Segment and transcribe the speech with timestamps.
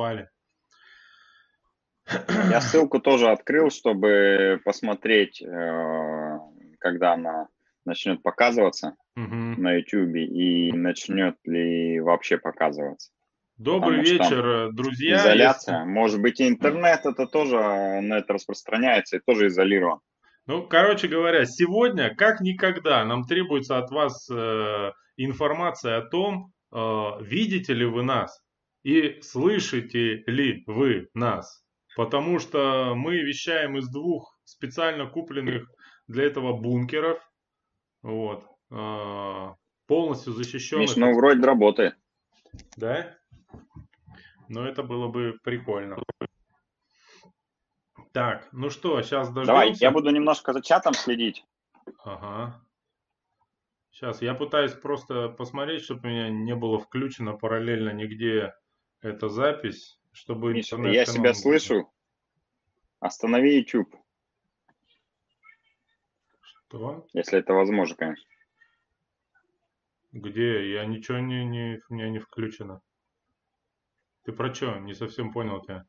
[0.00, 0.28] попали.
[2.50, 6.38] Я ссылку тоже открыл, чтобы посмотреть, э,
[6.80, 7.46] когда она
[7.84, 9.34] начнет показываться угу.
[9.34, 13.12] на YouTube и начнет ли вообще показываться.
[13.56, 15.16] Добрый Потому вечер, друзья.
[15.16, 15.80] Изоляция.
[15.80, 15.90] Если...
[15.90, 20.00] Может быть, интернет это тоже на это распространяется и тоже изолирован.
[20.46, 26.78] Ну, короче говоря, сегодня, как никогда, нам требуется от вас э, информация о том, э,
[27.20, 28.42] видите ли вы нас
[28.82, 31.64] и слышите ли вы нас.
[31.96, 35.70] Потому что мы вещаем из двух специально купленных
[36.06, 37.20] для этого бункеров.
[38.02, 38.46] Вот.
[38.70, 39.54] Э,
[39.86, 40.88] полностью защищенных.
[40.88, 41.96] Миш, ну вроде работает.
[42.76, 43.16] Да?
[44.48, 45.98] Но это было бы прикольно.
[48.12, 49.46] Так, ну что, сейчас дождемся.
[49.46, 51.44] Давай, я буду немножко за чатом следить.
[52.04, 52.60] Ага.
[53.90, 58.54] Сейчас, я пытаюсь просто посмотреть, чтобы у меня не было включено параллельно нигде
[59.00, 60.52] эта запись, чтобы...
[60.52, 61.90] Миша, я себя слышу.
[63.00, 63.94] Останови YouTube.
[66.40, 67.06] Что?
[67.12, 68.28] Если это возможно, конечно.
[70.12, 70.72] Где?
[70.72, 72.82] Я ничего не, не, у меня не включено.
[74.24, 74.78] Ты про что?
[74.78, 75.86] Не совсем понял тебя.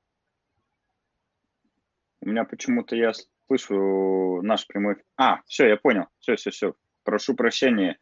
[2.21, 3.11] У меня почему-то я
[3.47, 4.97] слышу наш прямой...
[5.17, 6.05] А, все, я понял.
[6.19, 6.75] Все, все, все.
[7.03, 7.97] Прошу прощения.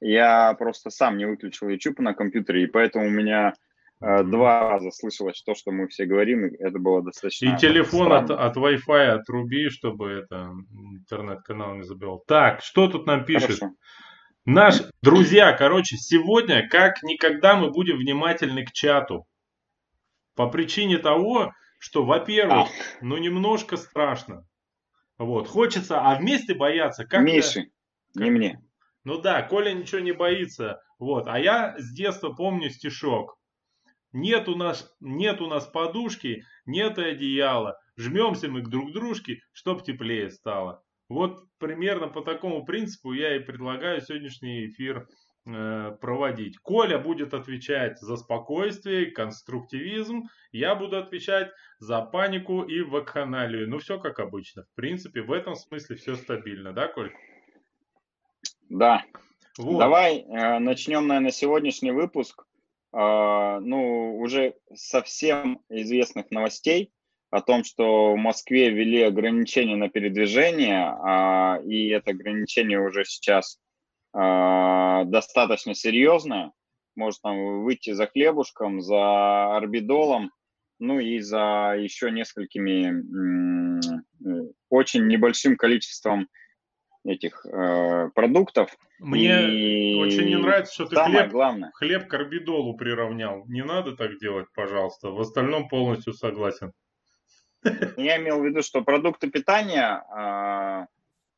[0.00, 3.52] Я просто сам не выключил YouTube на компьютере, и поэтому у меня
[4.00, 7.54] два раза слышалось то, что мы все говорим, и это было достаточно...
[7.54, 10.50] И телефон от, от Wi-Fi отруби, чтобы это
[10.92, 12.22] интернет-канал не забил.
[12.26, 13.58] Так, что тут нам пишет?
[13.58, 13.74] Хорошо.
[14.46, 19.24] Наш, друзья, короче, сегодня как никогда мы будем внимательны к чату.
[20.36, 22.68] По причине того, что, во-первых,
[23.00, 24.46] ну немножко страшно.
[25.16, 27.06] Вот, хочется, а вместе бояться.
[27.06, 27.70] Как Миши,
[28.14, 28.22] как...
[28.22, 28.60] не мне.
[29.04, 30.80] Ну да, Коля ничего не боится.
[30.98, 33.38] Вот, а я с детства помню стишок.
[34.14, 37.78] Нет у нас, нет у нас подушки, нет одеяла.
[37.98, 40.82] Жмемся мы к друг дружке, чтоб теплее стало.
[41.10, 45.06] Вот примерно по такому принципу я и предлагаю сегодняшний эфир
[45.46, 46.56] Э, проводить.
[46.56, 50.22] Коля будет отвечать за спокойствие, конструктивизм,
[50.52, 53.68] я буду отвечать за панику и вакханалию.
[53.68, 54.62] Ну, все как обычно.
[54.62, 57.12] В принципе, в этом смысле все стабильно, да, Коль?
[58.70, 59.04] Да.
[59.58, 59.78] Вот.
[59.78, 62.46] Давай э, начнем, наверное, сегодняшний выпуск.
[62.94, 66.92] Э, ну, уже совсем известных новостей
[67.30, 73.58] о том, что в Москве ввели ограничения на передвижение, э, и это ограничение уже сейчас
[74.14, 76.52] э, достаточно серьезная.
[76.94, 80.30] Может там выйти за хлебушком, за орбидолом,
[80.78, 86.28] ну и за еще несколькими э, очень небольшим количеством
[87.04, 88.76] этих э, продуктов.
[88.98, 91.70] Мне и очень не нравится, что ты хлеб, главное.
[91.74, 93.44] хлеб к орбидолу приравнял.
[93.46, 95.10] Не надо так делать, пожалуйста.
[95.10, 96.72] В остальном полностью согласен.
[97.96, 100.86] Я имел в виду, что продукты питания а,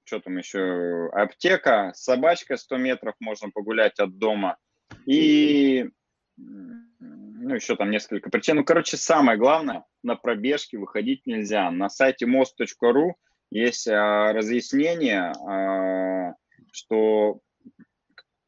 [0.07, 4.57] что там еще, аптека, собачка 100 метров можно погулять от дома.
[5.05, 5.91] И
[6.37, 8.57] ну, еще там несколько причин.
[8.57, 11.71] Ну, короче, самое главное, на пробежки выходить нельзя.
[11.71, 13.13] На сайте most.ru
[13.51, 16.35] есть а, разъяснение, а,
[16.73, 17.41] что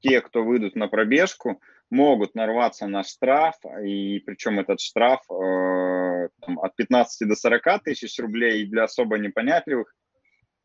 [0.01, 1.61] те, кто выйдут на пробежку,
[1.91, 8.19] могут нарваться на штраф, и причем этот штраф э, там, от 15 до 40 тысяч
[8.19, 9.95] рублей для особо непонятливых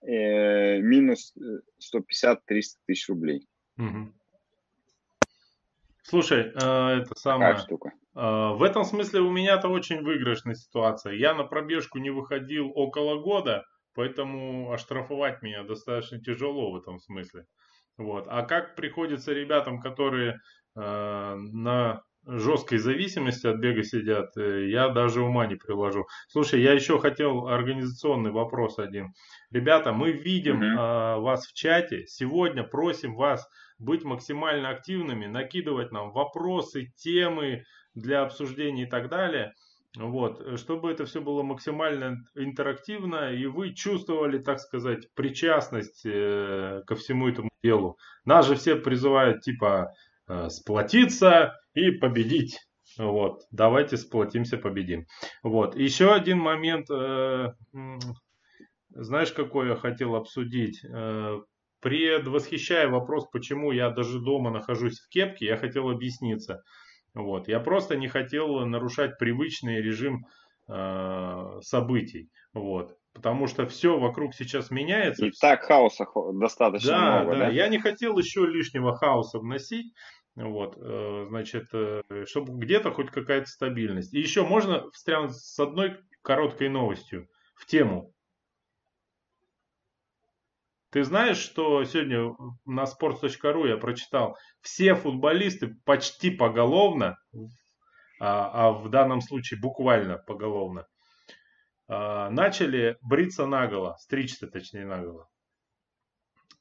[0.01, 3.47] э, минус 150-300 э, тысяч рублей.
[3.77, 4.13] Угу.
[6.03, 7.57] Слушай, э, это самое...
[7.57, 7.93] штука.
[8.15, 11.13] Э, в этом смысле у меня-то очень выигрышная ситуация.
[11.13, 17.45] Я на пробежку не выходил около года, поэтому оштрафовать меня достаточно тяжело в этом смысле.
[17.97, 18.25] Вот.
[18.27, 20.39] А как приходится ребятам, которые
[20.75, 26.07] э, на жесткой зависимости от бега сидят, э, я даже ума не приложу.
[26.27, 29.13] Слушай, я еще хотел организационный вопрос один.
[29.51, 30.79] Ребята, мы видим угу.
[30.79, 32.05] а, вас в чате.
[32.07, 39.53] Сегодня просим вас быть максимально активными, накидывать нам вопросы, темы для обсуждения и так далее.
[39.95, 46.95] Вот, чтобы это все было максимально интерактивно, и вы чувствовали, так сказать, причастность э, ко
[46.95, 47.97] всему этому делу.
[48.25, 49.93] Нас же все призывают, типа,
[50.27, 52.59] Э, сплотиться и победить.
[52.97, 55.05] Вот, давайте сплотимся, победим.
[55.41, 57.53] Вот, еще один момент, э,
[58.89, 60.83] знаешь, какой я хотел обсудить?
[60.85, 61.41] Э,
[61.81, 66.63] предвосхищая вопрос, почему я даже дома нахожусь в кепке, я хотел объясниться.
[67.13, 70.25] Вот, я просто не хотел нарушать привычный режим
[71.61, 72.29] событий.
[72.53, 72.95] Вот.
[73.13, 75.27] Потому что все вокруг сейчас меняется.
[75.27, 77.31] И так хаоса достаточно да, много.
[77.33, 79.93] Да, да, я не хотел еще лишнего хаоса вносить.
[80.35, 84.13] Вот, э, значит, э, чтобы где-то хоть какая-то стабильность.
[84.15, 88.12] И еще можно встрянуть с одной короткой новостью в тему.
[90.93, 92.35] Ты знаешь, что сегодня
[92.65, 97.17] на sports.ru я прочитал, все футболисты почти поголовно,
[98.19, 100.85] а, а в данном случае буквально поголовно,
[101.87, 105.27] а, начали бриться наголо, стричься точнее наголо.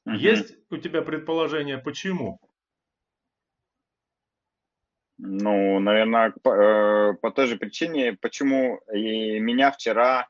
[0.07, 0.15] Угу.
[0.15, 2.39] Есть у тебя предположение, почему?
[5.19, 10.27] Ну, наверное, по, э, по той же причине, почему и меня вчера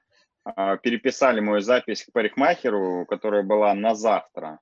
[0.84, 4.60] переписали мою запись к парикмахеру, которая была на завтра,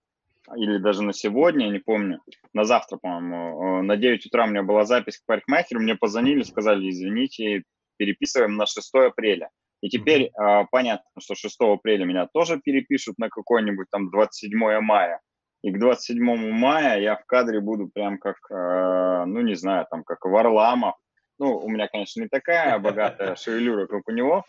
[0.55, 2.19] или даже на сегодня, не помню,
[2.53, 6.43] на завтра, по-моему, э, на 9 утра у меня была запись к парикмахеру, мне позвонили,
[6.43, 7.63] сказали, извините,
[7.97, 9.49] переписываем на 6 апреля.
[9.81, 15.21] И теперь э, понятно, что 6 апреля меня тоже перепишут на какой-нибудь там 27 мая.
[15.63, 20.03] И к 27 мая я в кадре буду прям как, э, ну не знаю, там
[20.03, 20.95] как Варламов.
[21.41, 24.45] Ну, у меня, конечно, не такая богатая шевелюра, как у него,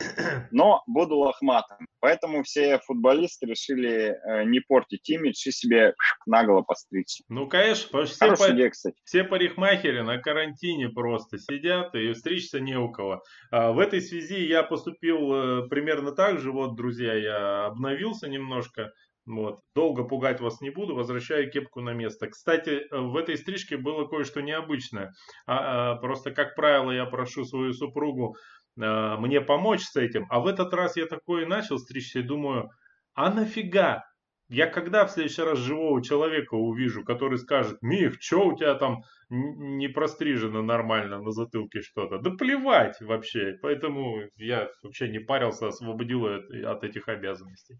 [0.50, 1.88] но буду лохматым.
[2.00, 5.94] Поэтому все футболисты решили э, не портить имидж и себе
[6.26, 7.22] наголо постричь.
[7.30, 8.52] Ну, конечно, все, по...
[8.52, 8.96] идея, кстати.
[9.04, 13.22] все парикмахеры на карантине просто сидят и стричься не у кого.
[13.50, 16.52] А в этой связи я поступил э, примерно так же.
[16.52, 18.92] Вот, друзья, я обновился немножко
[19.24, 19.60] вот.
[19.74, 22.26] Долго пугать вас не буду, возвращаю кепку на место.
[22.28, 25.12] Кстати, в этой стрижке было кое-что необычное.
[25.46, 28.36] А, а, просто, как правило, я прошу свою супругу
[28.80, 30.26] а, мне помочь с этим.
[30.28, 32.70] А в этот раз я такой начал стричься и думаю,
[33.14, 34.02] а нафига?
[34.48, 38.98] Я когда в следующий раз живого человека увижу, который скажет, Мих, что у тебя там
[39.30, 42.18] не прострижено нормально на затылке что-то?
[42.18, 43.54] Да плевать вообще.
[43.62, 47.78] Поэтому я вообще не парился, освободил от этих обязанностей.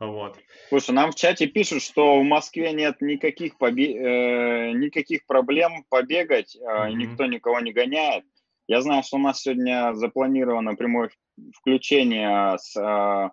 [0.00, 0.38] Вот.
[0.68, 3.94] Слушай, нам в чате пишут, что в Москве нет никаких, побе...
[3.94, 6.92] э, никаких проблем побегать, э, mm-hmm.
[6.92, 8.24] никто никого не гоняет.
[8.68, 11.10] Я знаю, что у нас сегодня запланировано прямое
[11.52, 13.30] включение с э,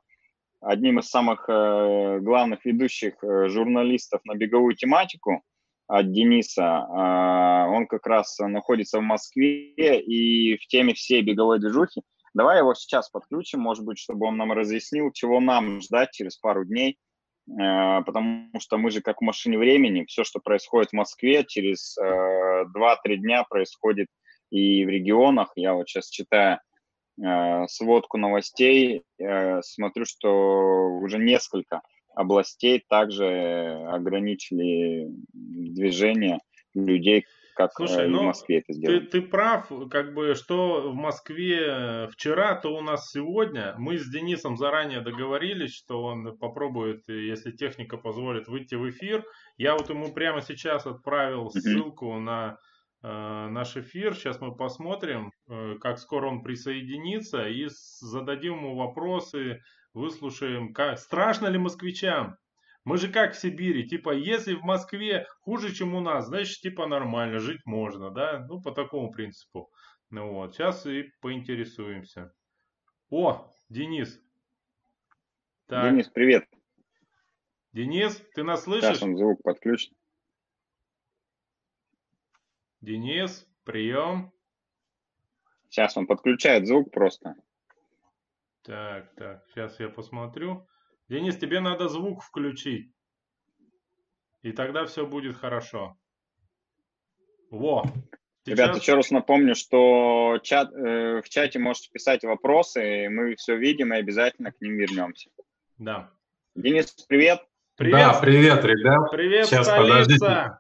[0.62, 5.44] одним из самых э, главных ведущих э, журналистов на беговую тематику
[5.88, 6.88] от Дениса.
[6.90, 12.02] Э, он как раз находится в Москве и в теме всей беговой движухи.
[12.36, 16.66] Давай его сейчас подключим, может быть, чтобы он нам разъяснил, чего нам ждать через пару
[16.66, 16.98] дней,
[17.48, 21.98] э, потому что мы же как в машине времени, все, что происходит в Москве, через
[21.98, 24.08] 2-3 э, дня происходит
[24.52, 25.54] и в регионах.
[25.56, 26.60] Я вот сейчас читаю
[27.24, 29.04] э, сводку новостей,
[29.62, 31.84] смотрю, что уже несколько
[32.16, 36.40] областей также ограничили движение
[36.74, 39.00] людей, как Слушай, э, ну, в Москве это сделано.
[39.00, 43.76] Ты, ты прав, как бы, что в Москве вчера, то у нас сегодня.
[43.78, 49.24] Мы с Денисом заранее договорились, что он попробует, если техника позволит, выйти в эфир.
[49.58, 52.20] Я вот ему прямо сейчас отправил ссылку mm-hmm.
[52.20, 52.58] на
[53.02, 54.16] э, наш эфир.
[54.16, 57.68] Сейчас мы посмотрим, э, как скоро он присоединится, и
[58.00, 59.62] зададим ему вопросы,
[59.94, 62.36] выслушаем, как страшно ли москвичам
[62.86, 66.86] мы же как в Сибири, типа, если в Москве хуже, чем у нас, значит, типа,
[66.86, 68.46] нормально, жить можно, да?
[68.48, 69.72] Ну, по такому принципу.
[70.12, 72.32] Ну вот, сейчас и поинтересуемся.
[73.10, 74.22] О, Денис.
[75.66, 75.92] Так.
[75.92, 76.48] Денис, привет.
[77.74, 78.88] Денис, ты нас слышишь?
[78.88, 79.92] Сейчас он звук подключит.
[82.82, 84.32] Денис, прием.
[85.70, 87.36] Сейчас он подключает звук просто.
[88.62, 90.68] Так, так, сейчас я посмотрю.
[91.08, 92.92] Денис, тебе надо звук включить.
[94.42, 95.96] И тогда все будет хорошо.
[97.52, 97.84] Во.
[97.84, 98.60] Сейчас...
[98.60, 103.94] Ребята, еще раз напомню, что чат, э, в чате можете писать вопросы, мы все видим
[103.94, 105.30] и обязательно к ним вернемся.
[105.78, 106.12] Да.
[106.56, 107.42] Денис, привет.
[107.76, 107.98] Привет.
[107.98, 109.12] Да, привет, ребят.
[109.12, 109.94] Привет, Сейчас, столица.
[109.94, 110.58] подождите.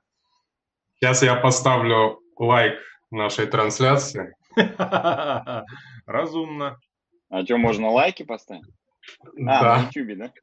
[0.95, 2.79] Сейчас я поставлю лайк
[3.11, 4.35] нашей трансляции.
[6.05, 6.79] Разумно.
[7.29, 8.65] А что, можно лайки поставить?
[9.47, 9.77] А, да.
[9.77, 10.33] на YouTube, да?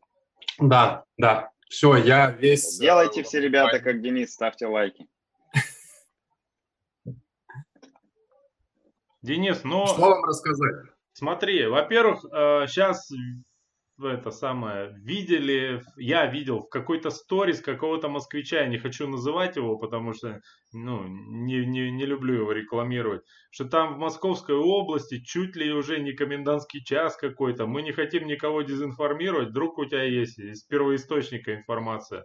[0.59, 1.50] Да, да.
[1.69, 2.78] Все, я весь...
[2.78, 5.07] Делайте э, все ребята, как Денис, ставьте лайки.
[9.23, 9.87] Денис, ну...
[9.87, 10.87] Что вам рассказать?
[11.12, 12.21] Смотри, во-первых,
[12.69, 13.16] сейчас э,
[14.01, 19.77] это самое, видели, я видел в какой-то сторис какого-то москвича, я не хочу называть его,
[19.77, 20.41] потому что,
[20.73, 26.01] ну, не, не, не люблю его рекламировать, что там в Московской области чуть ли уже
[26.01, 31.55] не комендантский час какой-то, мы не хотим никого дезинформировать, вдруг у тебя есть из первоисточника
[31.55, 32.25] информация.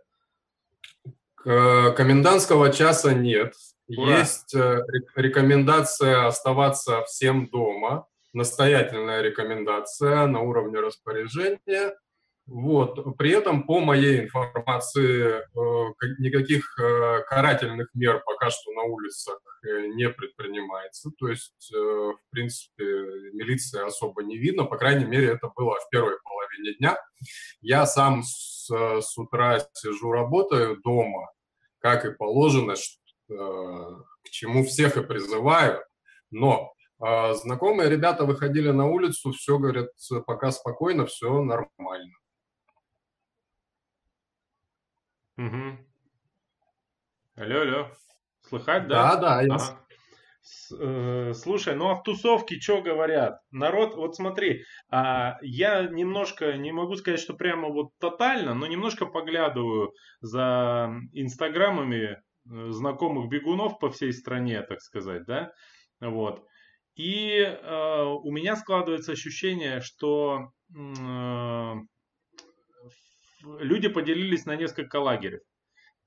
[1.44, 3.54] Комендантского часа нет.
[3.88, 4.20] Ура.
[4.20, 4.82] Есть э,
[5.16, 11.96] рекомендация оставаться всем дома настоятельная рекомендация на уровне распоряжения.
[12.48, 13.18] Вот.
[13.18, 19.88] При этом, по моей информации, э, никаких э, карательных мер пока что на улицах э,
[19.88, 21.12] не предпринимается.
[21.20, 22.86] То есть, в принципе,
[23.34, 24.64] милиции особо не видно.
[24.64, 26.98] По крайней мере, это было в первой половине дня.
[27.60, 31.30] Я сам с, с утра сижу, работаю дома,
[31.80, 32.76] как и положено,
[33.28, 35.84] к чему всех и призываю.
[36.32, 39.90] Но знакомые ребята выходили на улицу, все, говорят,
[40.26, 42.14] пока спокойно, все нормально.
[45.38, 45.78] Угу.
[47.36, 47.92] Алло, алло.
[48.42, 49.16] Слыхать, да?
[49.16, 49.42] Да, да.
[49.42, 49.56] Я...
[49.56, 49.88] Ага.
[50.80, 53.42] Э, слушай, ну а в тусовке что говорят?
[53.52, 59.06] Народ, вот смотри, а, я немножко, не могу сказать, что прямо вот тотально, но немножко
[59.06, 62.18] поглядываю за инстаграмами э,
[62.70, 65.52] знакомых бегунов по всей стране, так сказать, да,
[66.00, 66.46] вот.
[66.98, 71.74] И э, у меня складывается ощущение, что э,
[73.60, 75.42] люди поделились на несколько лагерей.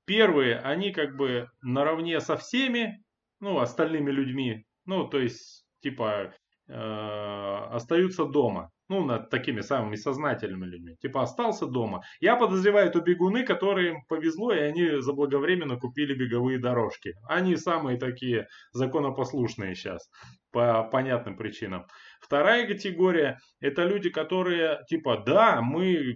[0.05, 3.01] Первые, они как бы наравне со всеми,
[3.39, 6.33] ну, остальными людьми, ну, то есть, типа,
[6.67, 8.69] э, остаются дома.
[8.91, 10.97] Ну, над такими самыми сознательными людьми.
[11.01, 12.03] Типа, остался дома.
[12.19, 17.13] Я подозреваю, это бегуны, которым повезло, и они заблаговременно купили беговые дорожки.
[17.25, 20.09] Они самые такие законопослушные сейчас,
[20.51, 21.85] по понятным причинам.
[22.19, 26.15] Вторая категория, это люди, которые, типа, да, мы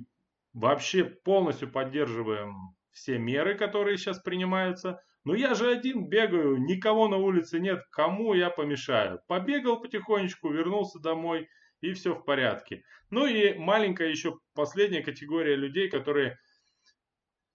[0.52, 5.00] вообще полностью поддерживаем все меры, которые сейчас принимаются.
[5.24, 9.22] Но я же один бегаю, никого на улице нет, кому я помешаю?
[9.30, 11.48] Побегал потихонечку, вернулся домой
[11.86, 12.82] и все в порядке.
[13.10, 16.38] Ну и маленькая еще последняя категория людей, которые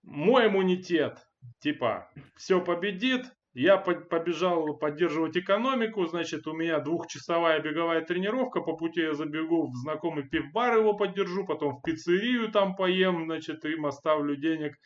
[0.02, 1.18] мой иммунитет,
[1.60, 9.00] типа, все победит, я побежал поддерживать экономику, значит, у меня двухчасовая беговая тренировка, по пути
[9.00, 14.37] я забегу в знакомый пивбар, его поддержу, потом в пиццерию там поем, значит, им оставлю
[14.37, 14.76] денег,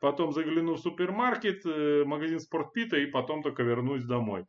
[0.00, 4.46] потом загляну в супермаркет, э, магазин спортпита и потом только вернусь домой.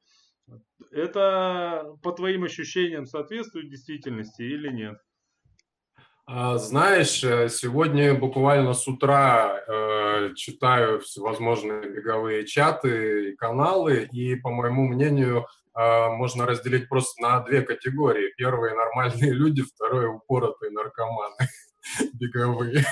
[0.92, 4.98] Это по твоим ощущениям соответствует действительности или нет?
[6.32, 14.36] А, знаешь, э, сегодня буквально с утра э, читаю всевозможные беговые чаты и каналы, и,
[14.36, 18.32] по моему мнению, э, можно разделить просто на две категории.
[18.38, 21.48] Первые– нормальные люди, второе– упоротые наркоманы
[22.14, 22.86] беговые.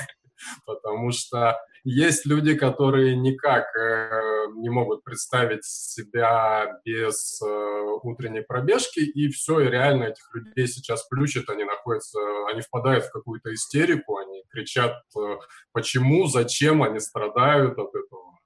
[0.66, 9.00] Потому что есть люди, которые никак э, не могут представить себя без э, утренней пробежки,
[9.00, 12.20] и все, и реально этих людей сейчас плющит, они находятся,
[12.52, 15.38] они впадают в какую-то истерику, они кричат, э,
[15.72, 18.38] почему, зачем, они страдают от этого.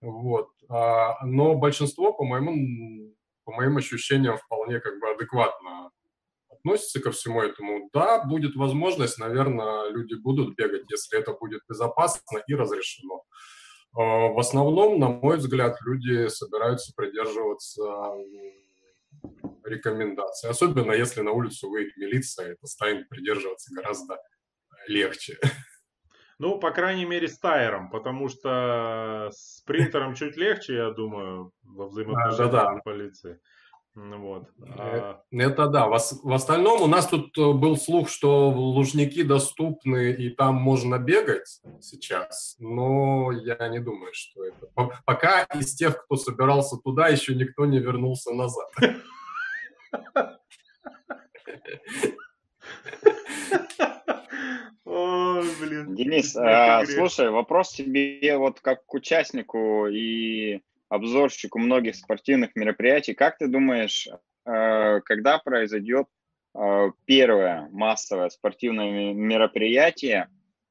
[0.00, 0.48] Вот.
[0.70, 5.90] А, но большинство, по моему, по моим ощущениям, вполне как бы адекватно
[6.66, 12.38] относится ко всему этому, да, будет возможность, наверное, люди будут бегать, если это будет безопасно
[12.46, 13.22] и разрешено.
[13.94, 17.84] А, в основном, на мой взгляд, люди собираются придерживаться
[19.64, 20.50] рекомендаций.
[20.50, 24.18] Особенно если на улицу выйдет милиция, это станет придерживаться гораздо
[24.88, 25.38] легче.
[26.38, 31.86] Ну, по крайней мере, с тайером, потому что с принтером чуть легче, я думаю, во
[31.86, 32.80] взаимоотношениях да, да, да.
[32.84, 33.40] полиции.
[33.96, 34.44] Вот.
[34.60, 35.22] Э, а...
[35.30, 35.88] Это да.
[35.88, 40.98] В, в остальном у нас тут э, был слух, что лужники доступны и там можно
[40.98, 44.68] бегать сейчас, но я не думаю, что это.
[45.06, 48.68] Пока из тех, кто собирался туда, еще никто не вернулся назад.
[54.84, 63.14] Денис, а, слушай, вопрос тебе вот как к участнику и обзорщику многих спортивных мероприятий.
[63.14, 64.08] Как ты думаешь,
[64.44, 66.06] э, когда произойдет
[66.54, 70.28] э, первое массовое спортивное мероприятие,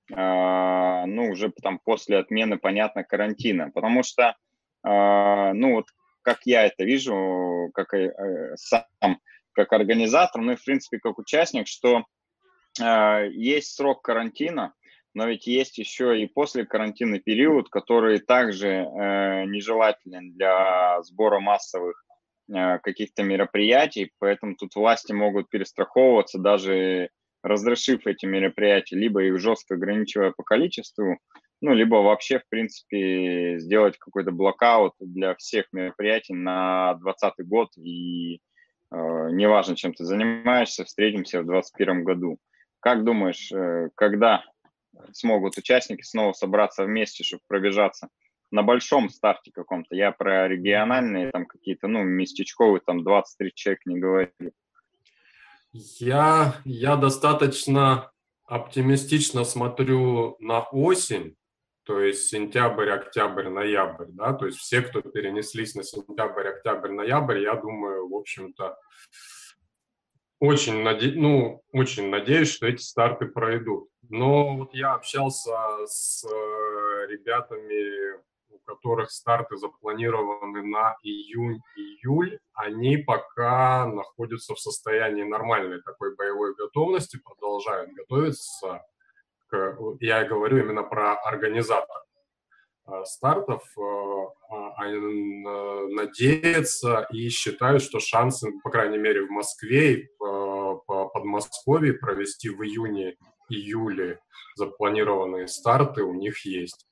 [0.09, 3.71] э, ну, уже там после отмены, понятно, карантина?
[3.71, 4.35] Потому что,
[4.83, 5.87] ну, вот
[6.21, 7.89] как я это вижу, как
[8.55, 9.19] сам,
[9.53, 12.05] как организатор, ну и, в принципе, как участник, что
[12.77, 14.73] есть срок карантина,
[15.15, 22.03] но ведь есть еще и после карантинный период, который также э, нежелателен для сбора массовых
[22.53, 27.09] э, каких-то мероприятий, поэтому тут власти могут перестраховываться, даже
[27.41, 31.17] разрешив эти мероприятия, либо их жестко ограничивая по количеству,
[31.61, 38.35] ну, либо вообще, в принципе, сделать какой-то блокаут для всех мероприятий на 2020 год, и
[38.35, 38.39] э,
[39.31, 42.37] неважно, чем ты занимаешься, встретимся в 2021 году.
[42.81, 44.43] Как думаешь, э, когда
[45.13, 48.09] смогут участники снова собраться вместе, чтобы пробежаться
[48.51, 49.95] на большом старте каком-то.
[49.95, 54.31] Я про региональные там какие-то, ну, местечковые, там 23 человек не говорю.
[55.71, 58.11] Я, я достаточно
[58.45, 61.35] оптимистично смотрю на осень,
[61.83, 67.41] то есть сентябрь, октябрь, ноябрь, да, то есть все, кто перенеслись на сентябрь, октябрь, ноябрь,
[67.41, 68.77] я думаю, в общем-то,
[70.39, 71.11] очень, наде...
[71.15, 73.89] ну, очень надеюсь, что эти старты пройдут.
[74.09, 78.17] Но вот я общался с э, ребятами,
[78.49, 87.19] у которых старты запланированы на июнь-июль, они пока находятся в состоянии нормальной такой боевой готовности,
[87.23, 88.83] продолжают готовиться.
[89.47, 89.77] К...
[89.99, 92.03] Я говорю именно про организатор
[92.87, 93.81] э, стартов, э,
[94.49, 94.87] а,
[95.89, 102.61] надеются и считают, что шансы, по крайней мере, в Москве и по Подмосковье провести в
[102.61, 103.17] июне
[103.49, 104.19] июле
[104.55, 106.87] запланированные старты у них есть.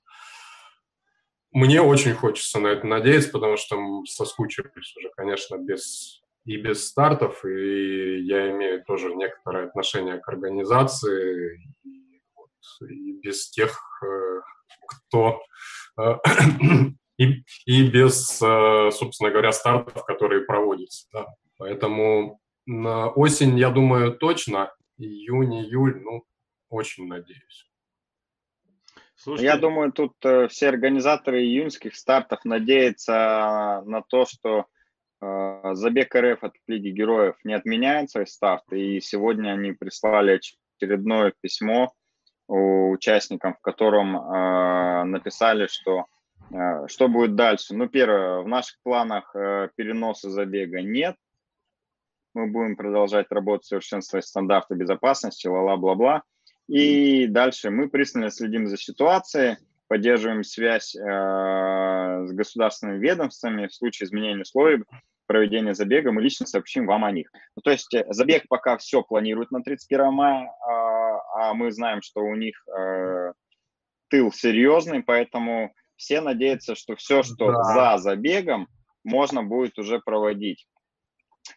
[1.52, 7.46] Мне очень хочется на это надеяться, потому что соскучились уже, конечно, без и без стартов,
[7.46, 14.42] и я имею тоже некоторое отношение к организации, и, вот, и без тех, э,
[14.88, 15.42] кто
[15.98, 16.18] э,
[17.18, 21.08] и, и без, э, собственно говоря, стартов, которые проводятся.
[21.14, 21.28] Да.
[21.58, 26.24] Поэтому на осень, я думаю, точно, июнь, июль, ну,
[26.74, 27.70] очень надеюсь.
[29.16, 29.46] Слушайте.
[29.46, 34.66] Я думаю, тут э, все организаторы июньских стартов надеются на то, что
[35.22, 40.42] э, забег РФ от Лиги Героев не отменяет свой старт, и сегодня они прислали
[40.80, 41.94] очередное письмо
[42.48, 46.06] участникам, в котором э, написали, что
[46.88, 47.74] что будет дальше.
[47.74, 49.34] Ну, первое, в наших планах
[49.76, 51.16] переноса забега нет,
[52.34, 56.24] мы будем продолжать работать, совершенствовать стандарты безопасности, ла-ла-бла-бла.
[56.68, 63.68] И дальше мы пристально следим за ситуацией, поддерживаем связь э, с государственными ведомствами.
[63.68, 64.84] В случае изменения условий
[65.28, 67.30] проведения забега мы лично сообщим вам о них.
[67.56, 70.50] Ну, то есть э, забег пока все планирует на 31 мая, э,
[71.36, 73.34] а мы знаем, что у них э,
[74.10, 77.64] тыл серьезный, поэтому все надеются, что все, что да.
[77.64, 78.68] за забегом,
[79.04, 80.68] можно будет уже проводить.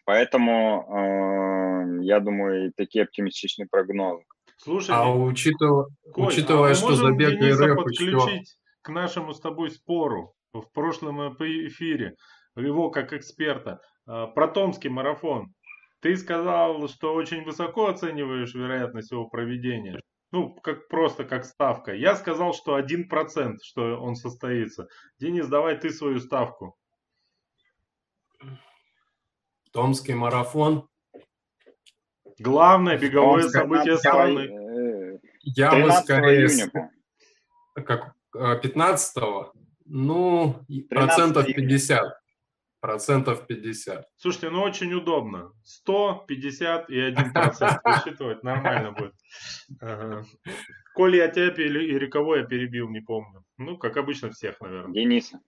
[0.05, 4.23] Поэтому э, я думаю, такие оптимистичные прогнозы.
[4.57, 8.43] Слушай, а учитывая, Коль, учитывая а что забег РФ подключить еще...
[8.81, 12.15] к нашему с тобой спору в прошлом эфире,
[12.55, 15.53] его как эксперта, а, про Томский марафон.
[15.99, 19.99] Ты сказал, что очень высоко оцениваешь вероятность его проведения.
[20.31, 21.93] Ну, как просто как ставка.
[21.93, 24.87] Я сказал, что 1%, что он состоится.
[25.19, 26.75] Денис, давай ты свою ставку.
[29.71, 30.87] Томский марафон.
[32.39, 34.39] Главное беговое Томское событие страны.
[34.41, 36.49] Э, Я бы скорее...
[37.73, 39.53] Как 15-го?
[39.53, 42.19] Э, ну, процентов 50.
[42.79, 44.07] Процентов 50.
[44.17, 45.51] Слушайте, ну очень удобно.
[45.63, 49.13] 100, 50 и 1 процент высчитывать нормально будет.
[49.81, 50.23] Ага.
[50.93, 53.43] Коли я тебя или кого я перебил, не помню.
[53.57, 54.93] Ну, как обычно всех, наверное.
[54.93, 55.39] Дениса.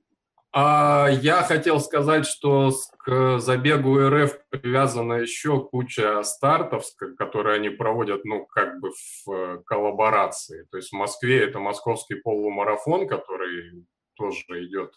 [0.52, 6.86] А я хотел сказать, что к забегу РФ привязана еще куча стартов,
[7.18, 10.66] которые они проводят, ну, как бы в э, коллаборации.
[10.72, 13.86] То есть в Москве это московский полумарафон, который
[14.16, 14.92] тоже идет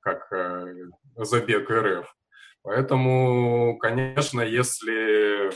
[0.00, 0.74] как э,
[1.18, 2.12] забег РФ.
[2.62, 5.50] Поэтому, конечно, если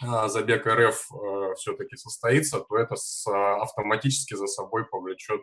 [0.00, 2.94] забег РФ э, все-таки состоится, то это
[3.62, 5.42] автоматически за собой повлечет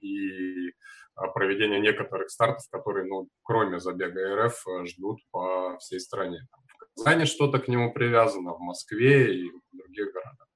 [0.00, 0.72] и
[1.14, 6.46] а, проведения некоторых стартов, которые, ну, кроме забега РФ, э, ждут по всей стране.
[6.94, 10.48] В Казани что-то к нему привязано, в Москве и в других городах.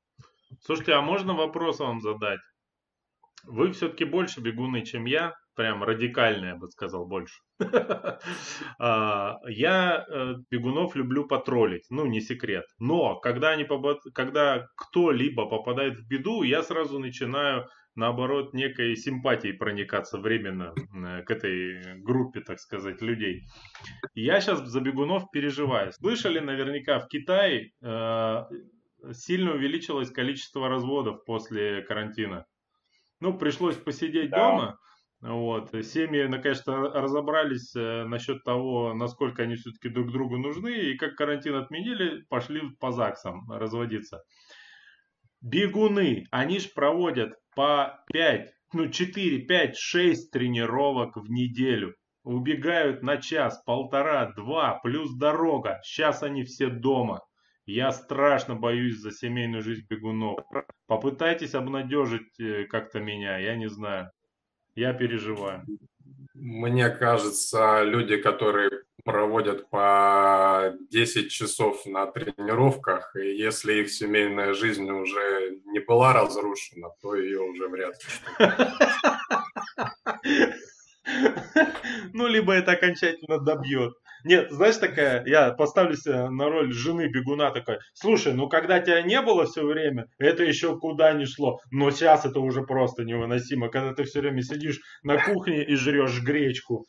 [0.62, 2.40] Слушайте, а можно вопрос вам задать?
[3.44, 7.40] Вы все-таки больше бегуны, чем я, прям радикально, я бы сказал, больше.
[8.78, 12.66] А, я э, бегунов люблю потроллить, ну, не секрет.
[12.78, 13.66] Но когда, они,
[14.12, 21.30] когда кто-либо попадает в беду, я сразу начинаю наоборот, некой симпатией проникаться временно э, к
[21.30, 23.44] этой группе, так сказать, людей.
[24.14, 25.92] Я сейчас за бегунов переживаю.
[25.92, 28.44] Слышали наверняка, в Китае э,
[29.12, 32.46] сильно увеличилось количество разводов после карантина.
[33.20, 34.36] Ну, пришлось посидеть да.
[34.36, 34.78] дома.
[35.26, 35.70] Вот.
[35.84, 40.68] Семьи, наконец-то, разобрались э, насчет того, насколько они все-таки друг другу нужны.
[40.68, 44.22] И как карантин отменили, пошли по ЗАГСам разводиться.
[45.40, 51.96] Бегуны, они же проводят по 5, ну 4, 5, 6 тренировок в неделю.
[52.22, 55.80] Убегают на час, полтора, два, плюс дорога.
[55.82, 57.20] Сейчас они все дома.
[57.64, 60.38] Я страшно боюсь за семейную жизнь бегунов.
[60.86, 64.12] Попытайтесь обнадежить э, как-то меня, я не знаю.
[64.76, 65.64] Я переживаю.
[66.34, 68.70] Мне кажется, люди, которые
[69.04, 76.90] проводят по 10 часов на тренировках, и если их семейная жизнь уже не была разрушена,
[77.00, 78.10] то ее уже вряд ли.
[82.12, 83.94] Ну, либо это окончательно добьет.
[84.24, 89.02] Нет, знаешь, такая, я поставлю себя на роль жены бегуна такой, слушай, ну когда тебя
[89.02, 93.68] не было все время, это еще куда ни шло, но сейчас это уже просто невыносимо,
[93.68, 96.86] когда ты все время сидишь на кухне и жрешь гречку.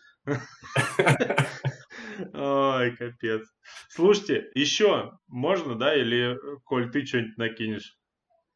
[2.33, 3.43] Ой, капец.
[3.89, 7.96] Слушайте, еще можно, да, или, Коль, ты что-нибудь накинешь?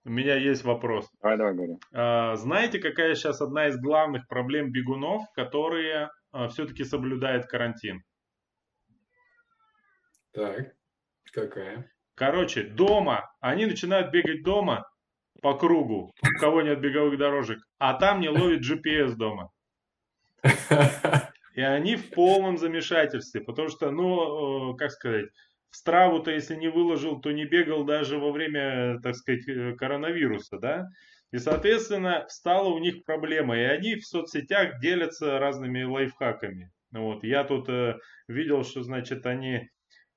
[0.03, 1.09] У меня есть вопрос.
[1.21, 1.77] Давай, давай, говори.
[1.93, 8.03] А, знаете, какая сейчас одна из главных проблем бегунов, которые а, все-таки соблюдают карантин?
[10.33, 10.73] Так,
[11.31, 11.91] какая?
[12.15, 14.87] Короче, дома, они начинают бегать дома
[15.41, 19.51] по кругу, у кого нет беговых дорожек, а там не ловит GPS дома.
[21.53, 25.25] И они в полном замешательстве, потому что, ну, э, как сказать,
[25.71, 30.59] в страву-то, если не выложил, то не бегал даже во время, так сказать, э, коронавируса,
[30.59, 30.87] да?
[31.31, 36.71] И, соответственно, стала у них проблема, и они в соцсетях делятся разными лайфхаками.
[36.91, 39.69] Вот, я тут э, видел, что, значит, они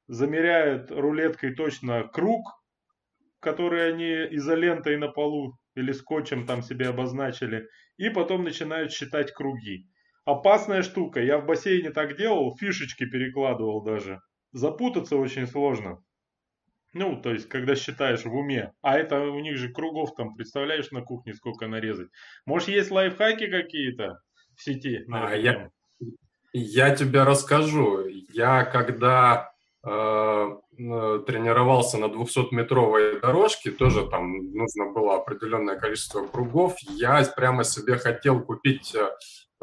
[0.08, 2.44] замеряют рулеткой точно круг,
[3.38, 9.86] который они изолентой на полу или скотчем там себе обозначили, и потом начинают считать круги.
[10.24, 11.20] Опасная штука.
[11.20, 14.20] Я в бассейне так делал, фишечки перекладывал даже.
[14.54, 16.00] Запутаться очень сложно.
[16.92, 18.72] Ну, то есть, когда считаешь в уме.
[18.82, 22.08] А это у них же кругов там, представляешь, на кухне сколько нарезать.
[22.46, 24.20] Может, есть лайфхаки какие-то
[24.54, 25.04] в сети?
[25.10, 25.70] А, я,
[26.52, 28.06] я тебе расскажу.
[28.32, 29.53] Я когда
[29.84, 36.74] тренировался на 200-метровой дорожке, тоже там нужно было определенное количество кругов.
[36.88, 39.10] Я прямо себе хотел купить э,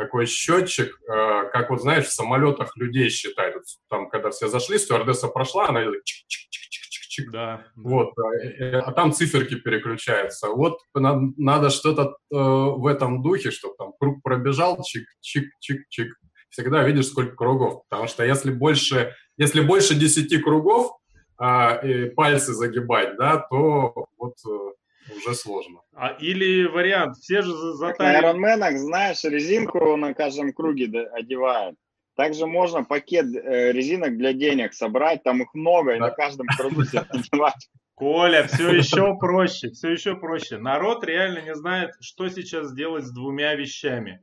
[0.02, 3.64] такой счетчик, э, как вот знаешь, в самолетах людей считают.
[3.90, 7.32] Там, когда все зашли, стюардесса прошла, она чик-чик-чик-чик-чик.
[7.32, 7.66] Да.
[7.76, 10.50] Вот, э, а там циферки переключаются.
[10.50, 16.10] Вот надо что-то э, в этом духе, чтобы там круг пробежал, чик-чик-чик-чик.
[16.50, 17.84] Всегда видишь, сколько кругов.
[17.88, 20.98] Потому что если больше, если больше 10 кругов,
[21.38, 21.82] а,
[22.16, 25.80] пальцы загибать, да, то вот уже сложно.
[25.94, 28.22] А, или вариант, все же затарили...
[28.22, 31.76] на айронменах, знаешь, резинку на каждом круге одевают.
[32.16, 35.96] Также можно пакет э, резинок для денег собрать, там их много, да.
[35.96, 37.70] и на каждом кругу себе одевать.
[37.96, 40.58] Коля, все еще проще, все еще проще.
[40.58, 44.22] Народ реально не знает, что сейчас делать с двумя вещами.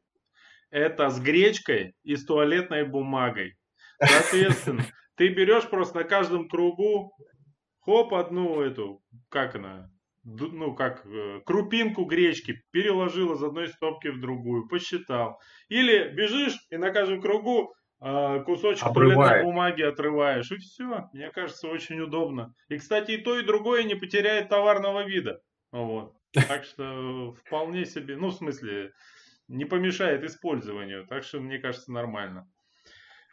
[0.71, 3.57] Это с гречкой и с туалетной бумагой.
[4.01, 4.85] Соответственно,
[5.19, 7.13] ты берешь просто на каждом кругу,
[7.81, 9.91] хоп, одну эту, как она,
[10.25, 15.41] ну как, э, крупинку гречки переложил из одной стопки в другую, посчитал.
[15.69, 21.09] Или бежишь и на каждом кругу э, кусочек туалетной бумаги отрываешь, и все.
[21.13, 22.55] Мне кажется, очень удобно.
[22.69, 25.41] И, кстати, и то, и другое не потеряет товарного вида.
[25.73, 26.15] Вот.
[26.33, 28.93] Так что вполне себе, ну, в смысле,
[29.49, 31.07] не помешает использованию.
[31.07, 32.47] Так что, мне кажется, нормально.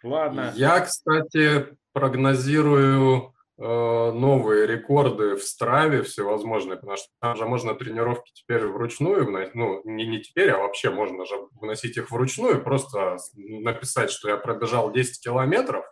[0.05, 0.53] Ладно.
[0.55, 8.33] Я, кстати, прогнозирую Э, новые рекорды в страве всевозможные, потому что там же можно тренировки
[8.33, 14.11] теперь вручную, ну, не, не теперь, а вообще можно же вносить их вручную, просто написать,
[14.11, 15.85] что я пробежал 10 километров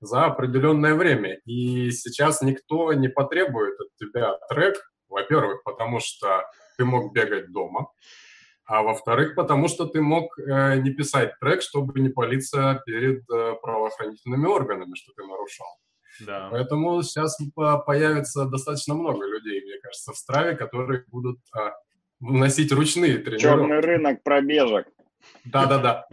[0.00, 1.38] за определенное время.
[1.44, 4.76] И сейчас никто не потребует от тебя трек,
[5.10, 6.46] во-первых, потому что
[6.78, 7.88] ты мог бегать дома,
[8.66, 13.54] а во-вторых, потому что ты мог э, не писать трек, чтобы не палиться перед э,
[13.62, 15.68] правоохранительными органами, что ты нарушал.
[16.20, 16.48] Да.
[16.50, 17.38] Поэтому сейчас
[17.86, 21.72] появится достаточно много людей, мне кажется, в Страве, которые будут а,
[22.20, 23.42] вносить ручные тренировки.
[23.42, 24.88] Черный рынок пробежек.
[25.44, 26.06] Да-да-да.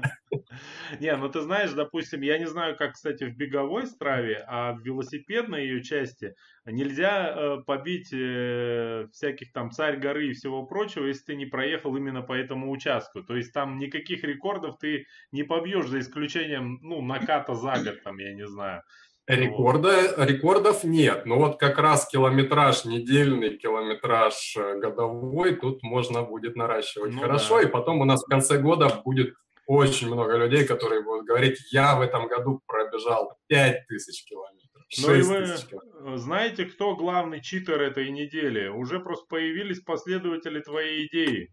[0.99, 4.81] Не, ну ты знаешь, допустим, я не знаю, как, кстати, в беговой страве, а в
[4.81, 11.25] велосипедной ее части нельзя э, побить э, всяких там царь горы и всего прочего, если
[11.25, 13.23] ты не проехал именно по этому участку.
[13.23, 18.17] То есть там никаких рекордов ты не побьешь, за исключением, ну, наката за год, там,
[18.17, 18.83] я не знаю.
[19.25, 26.57] Рекорда, рекордов нет, но вот как раз километраж недельный, километраж э, годовой тут можно будет
[26.57, 27.63] наращивать ну, хорошо, да.
[27.63, 29.33] и потом у нас в конце года будет
[29.65, 34.59] очень много людей, которые будут говорить, я в этом году пробежал 5000 километров.
[35.01, 38.67] Ну и вы знаете, кто главный читер этой недели?
[38.67, 41.49] Уже просто появились последователи твоей идеи.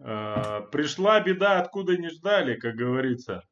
[0.00, 3.42] Э, пришла беда, откуда не ждали, как говорится.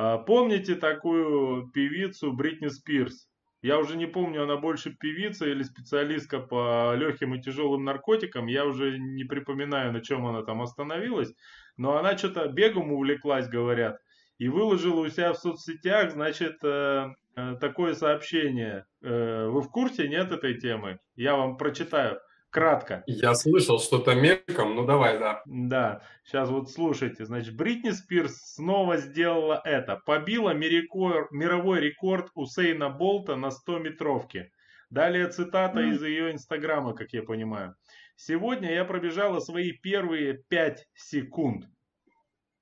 [0.00, 3.26] А, помните такую певицу Бритни Спирс?
[3.62, 8.46] Я уже не помню, она больше певица или специалистка по легким и тяжелым наркотикам.
[8.46, 11.34] Я уже не припоминаю, на чем она там остановилась.
[11.76, 13.98] Но она что-то бегом увлеклась, говорят.
[14.38, 18.86] и выложил у себя в соцсетях, значит, э, э, такое сообщение.
[19.02, 21.00] Э, вы в курсе, нет, этой темы?
[21.16, 23.02] Я вам прочитаю кратко.
[23.06, 25.42] Я слышал что-то мельком, ну давай, да.
[25.46, 27.24] Да, сейчас вот слушайте.
[27.24, 29.96] Значит, Бритни Спирс снова сделала это.
[30.04, 34.50] Побила мировой рекорд Усейна Болта на 100-метровке.
[34.90, 35.90] Далее цитата mm.
[35.90, 37.74] из ее инстаграма, как я понимаю.
[38.16, 41.66] Сегодня я пробежала свои первые 5 секунд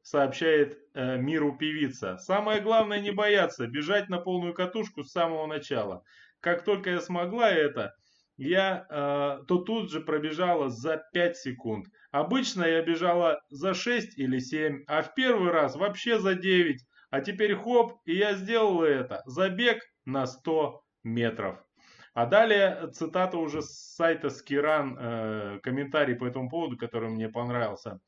[0.06, 2.16] сообщает э, миру певица.
[2.18, 6.04] Самое главное не бояться, бежать на полную катушку с самого начала.
[6.38, 7.92] Как только я смогла это,
[8.36, 11.86] я э, то тут же пробежала за 5 секунд.
[12.10, 16.80] Обычно я бежала за 6 или 7, а в первый раз вообще за 9.
[17.10, 19.22] А теперь хоп, и я сделала это.
[19.26, 21.62] Забег на 100 метров.
[22.14, 28.00] А далее цитата уже с сайта Скиран, э, комментарий по этому поводу, который мне понравился.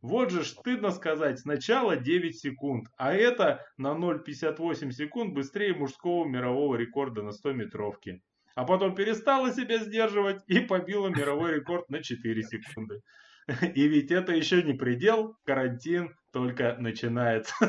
[0.00, 6.74] Вот же стыдно сказать, сначала 9 секунд, а это на 0,58 секунд быстрее мужского мирового
[6.74, 8.20] рекорда на 100 метровке.
[8.54, 13.00] А потом перестала себя сдерживать и побила мировой рекорд на 4 секунды.
[13.74, 17.54] И ведь это еще не предел, карантин только начинается.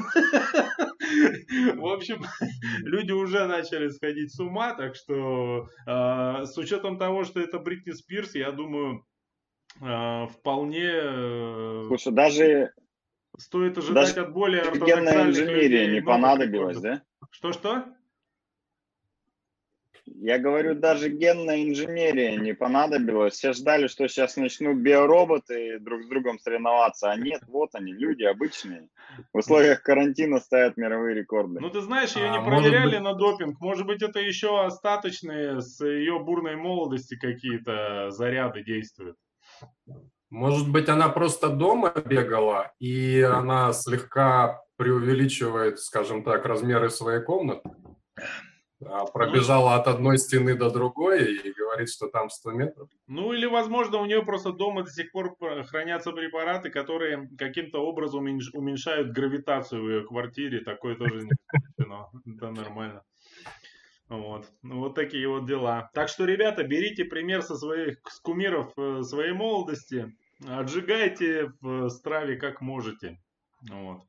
[1.75, 2.23] В общем,
[2.83, 7.91] люди уже начали сходить с ума, так что э, с учетом того, что это Бритни
[7.91, 9.05] Спирс, я думаю,
[9.81, 10.89] а, вполне...
[10.93, 12.73] Э, Слушай, даже...
[13.37, 17.01] Стоит ожидать от более ортодоксальных инженерия не понадобилась, да?
[17.31, 17.85] Что-что?
[20.05, 23.33] Я говорю, даже генная инженерия не понадобилась.
[23.33, 27.09] Все ждали, что сейчас начнут биороботы друг с другом соревноваться.
[27.09, 28.89] А нет, вот они, люди обычные.
[29.31, 31.59] В условиях карантина ставят мировые рекорды.
[31.61, 33.01] Ну, ты знаешь, ее а, не проверяли быть...
[33.03, 33.61] на допинг.
[33.61, 39.15] Может быть, это еще остаточные с ее бурной молодости какие-то заряды действуют.
[40.29, 47.69] Может быть, она просто дома бегала, и она слегка преувеличивает, скажем так, размеры своей комнаты.
[48.87, 52.89] А пробежала от одной стены до другой и говорит, что там 100 метров.
[53.07, 58.25] Ну или, возможно, у нее просто дома до сих пор хранятся препараты, которые каким-то образом
[58.53, 60.61] уменьшают гравитацию в ее квартире.
[60.61, 62.09] Такое тоже не исключено.
[62.25, 63.03] Это нормально.
[64.09, 64.45] Вот.
[64.61, 65.89] Ну, вот такие вот дела.
[65.93, 70.15] Так что, ребята, берите пример со своих с кумиров э, своей молодости.
[70.45, 73.19] Отжигайте в страве как можете.
[73.69, 74.01] Вот.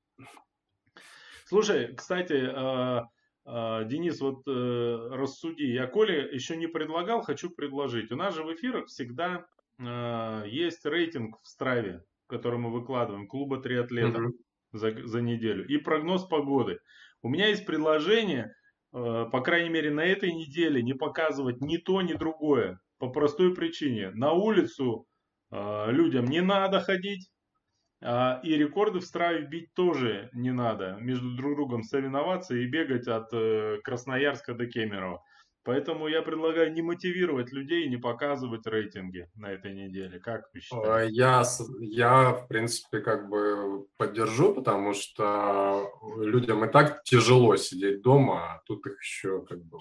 [1.47, 3.03] Слушай, кстати, э, э,
[3.47, 5.65] Денис, вот рассуди.
[5.65, 8.11] Я Коле еще не предлагал, хочу предложить.
[8.11, 9.47] У нас же в эфирах всегда
[10.47, 14.35] есть рейтинг в страве, который мы выкладываем, клуба триатлета угу.
[14.73, 15.67] за, за неделю.
[15.67, 16.79] И прогноз погоды.
[17.21, 18.55] У меня есть предложение
[18.95, 22.81] Э, по крайней мере, на этой неделе не показывать ни то, ни другое.
[22.99, 24.11] По простой причине.
[24.11, 25.07] На улицу
[25.51, 27.34] э, людям не надо ходить, а,
[28.05, 30.99] и рекорды в страве бить тоже не надо.
[31.01, 35.23] Между друг другом соревноваться и бегать от э, Красноярска до Кемерово.
[35.63, 40.21] Поэтому я предлагаю не мотивировать людей, не показывать рейтинги на этой неделе.
[40.21, 41.15] Как вы считаете?
[41.15, 41.43] Я,
[41.81, 48.63] я, в принципе, как бы поддержу, потому что людям и так тяжело сидеть дома, а
[48.67, 49.79] тут их еще как бы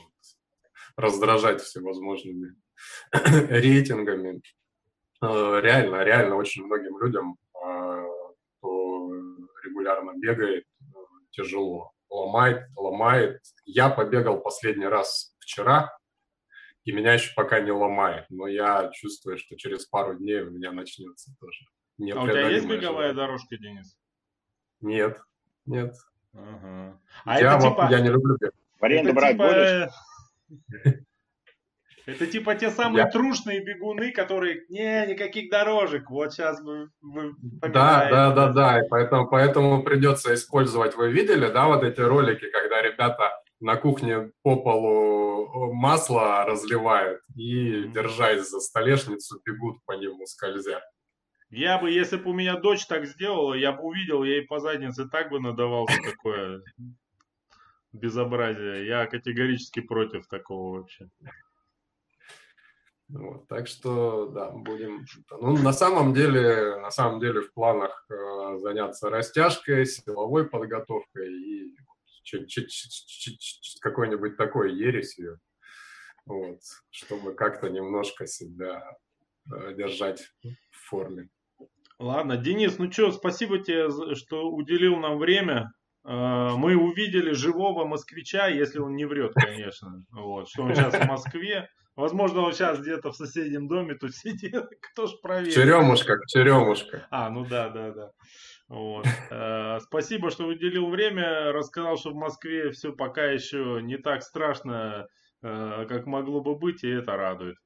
[0.96, 2.56] раздражать всевозможными
[3.12, 4.42] рейтингами.
[5.22, 7.93] Э, реально, реально очень многим людям, регулярно
[10.16, 10.86] бегает, э,
[11.32, 13.42] тяжело ломает, ломает.
[13.66, 15.98] Я побегал последний раз вчера,
[16.84, 20.72] и меня еще пока не ломает, но я чувствую, что через пару дней у меня
[20.72, 21.66] начнется тоже.
[22.14, 23.14] А у тебя есть беговая желание.
[23.14, 23.98] дорожка, Денис?
[24.82, 25.20] Нет,
[25.66, 25.96] нет.
[26.34, 27.00] Ага.
[27.26, 27.88] А я, это типа...
[27.90, 28.56] я не люблю бегать.
[28.80, 29.94] В аренду брать типа...
[32.06, 33.10] Это типа те самые Я...
[33.10, 36.10] трушные бегуны, которые не никаких дорожек.
[36.10, 38.80] Вот сейчас вы, вы Да, да, да, да.
[38.80, 40.96] И поэтому, поэтому придется использовать.
[40.96, 47.88] Вы видели, да, вот эти ролики, когда ребята на кухне по полу масло разливают и,
[47.88, 50.82] держась за столешницу, бегут по нему скользя.
[51.50, 54.60] Я бы, если бы у меня дочь так сделала, я бы увидел, я ей по
[54.60, 56.64] заднице так бы надавал за такое
[57.94, 58.88] безобразие.
[58.88, 61.10] Я категорически против такого вообще.
[63.14, 65.06] Вот, так что, да, будем...
[65.30, 71.78] Ну, на самом деле, на самом деле в планах э, заняться растяжкой, силовой подготовкой и
[73.82, 75.40] какой-нибудь такой ересью,
[76.26, 78.98] вот, чтобы как-то немножко себя
[79.46, 80.22] э, держать
[80.72, 81.30] в форме.
[82.00, 85.72] Ладно, Денис, ну что, спасибо тебе, что уделил нам время.
[86.04, 90.04] Э, мы увидели живого москвича, если он не врет, конечно.
[90.10, 91.70] Вот, что он сейчас в Москве.
[91.96, 94.66] Возможно, он сейчас где-то в соседнем доме тут сидит.
[94.82, 95.54] Кто ж проверит?
[95.54, 97.08] Черемушка, черемушка.
[97.12, 98.12] А, ну да, да, да.
[98.68, 99.06] Вот.
[99.30, 105.08] Э, спасибо, что уделил время, рассказал, что в Москве все пока еще не так страшно,
[105.44, 107.58] э, как могло бы быть, и это радует.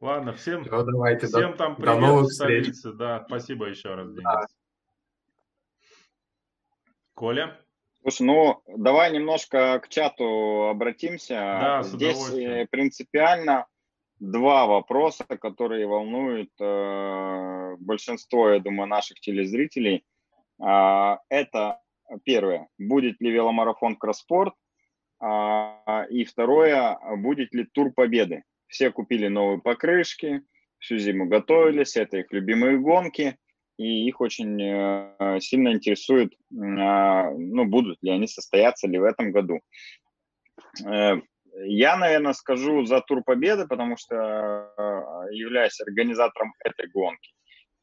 [0.00, 2.92] Ладно, всем, Все, давайте, всем до, там до привет новых в столице.
[2.92, 4.22] Да, спасибо еще раз, Денис.
[4.22, 4.46] Да.
[7.14, 7.65] Коля?
[8.08, 11.34] Слушай, ну давай немножко к чату обратимся.
[11.34, 13.66] Да, Здесь э, принципиально
[14.20, 20.04] два вопроса, которые волнуют э, большинство, я думаю, наших телезрителей.
[20.64, 21.80] Э, это
[22.22, 24.54] первое, будет ли веломарафон Кросспорт,
[25.20, 28.44] э, и второе, будет ли тур победы.
[28.68, 30.42] Все купили новые покрышки,
[30.78, 33.36] всю зиму готовились, это их любимые гонки,
[33.76, 39.32] и их очень э, сильно интересует, э, ну, будут ли они состояться ли в этом
[39.32, 39.60] году.
[40.86, 41.16] Э,
[41.64, 47.32] я, наверное, скажу за Тур Победы, потому что э, являюсь организатором этой гонки.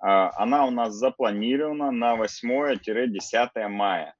[0.04, 4.14] Э, она у нас запланирована на 8-10 мая.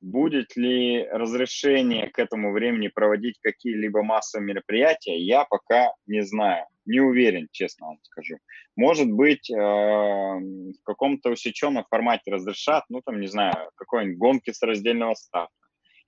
[0.00, 6.66] Будет ли разрешение к этому времени проводить какие-либо массовые мероприятия, я пока не знаю.
[6.88, 8.38] Не уверен, честно вам скажу.
[8.74, 14.62] Может быть, э, в каком-то усеченном формате разрешат, ну, там, не знаю, какой-нибудь гонки с
[14.62, 15.52] раздельного старта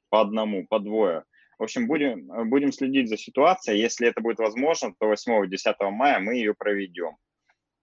[0.08, 1.24] по одному, по двое.
[1.58, 3.78] В общем, будем, будем следить за ситуацией.
[3.78, 7.18] Если это будет возможно, то 8-10 мая мы ее проведем.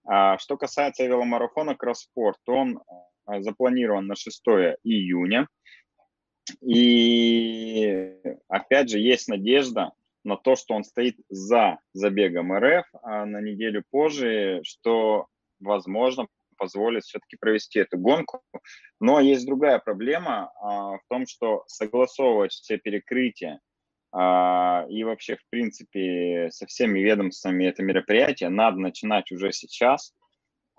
[0.03, 2.81] А, что касается веломарафона Кросспорт, он
[3.25, 4.41] а, запланирован на 6
[4.83, 5.47] июня.
[6.61, 8.15] И
[8.47, 9.91] опять же, есть надежда
[10.27, 15.27] на то, что он стоит за забегом РФ, а на неделю позже, что,
[15.59, 18.41] возможно, позволит все-таки провести эту гонку.
[18.99, 23.61] Но есть другая проблема а, в том, что согласовывать все перекрытия
[24.11, 30.13] а, и вообще, в принципе, со всеми ведомствами это мероприятие надо начинать уже сейчас.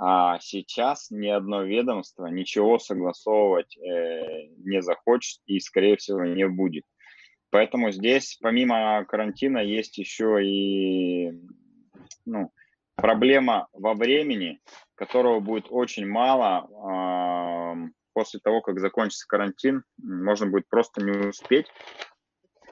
[0.00, 6.84] А сейчас ни одно ведомство ничего согласовывать э, не захочет и, скорее всего, не будет.
[7.50, 11.32] Поэтому здесь, помимо карантина, есть еще и
[12.26, 12.52] ну,
[12.94, 14.60] проблема во времени,
[14.94, 16.68] которого будет очень мало.
[16.68, 21.66] Э, после того, как закончится карантин, можно будет просто не успеть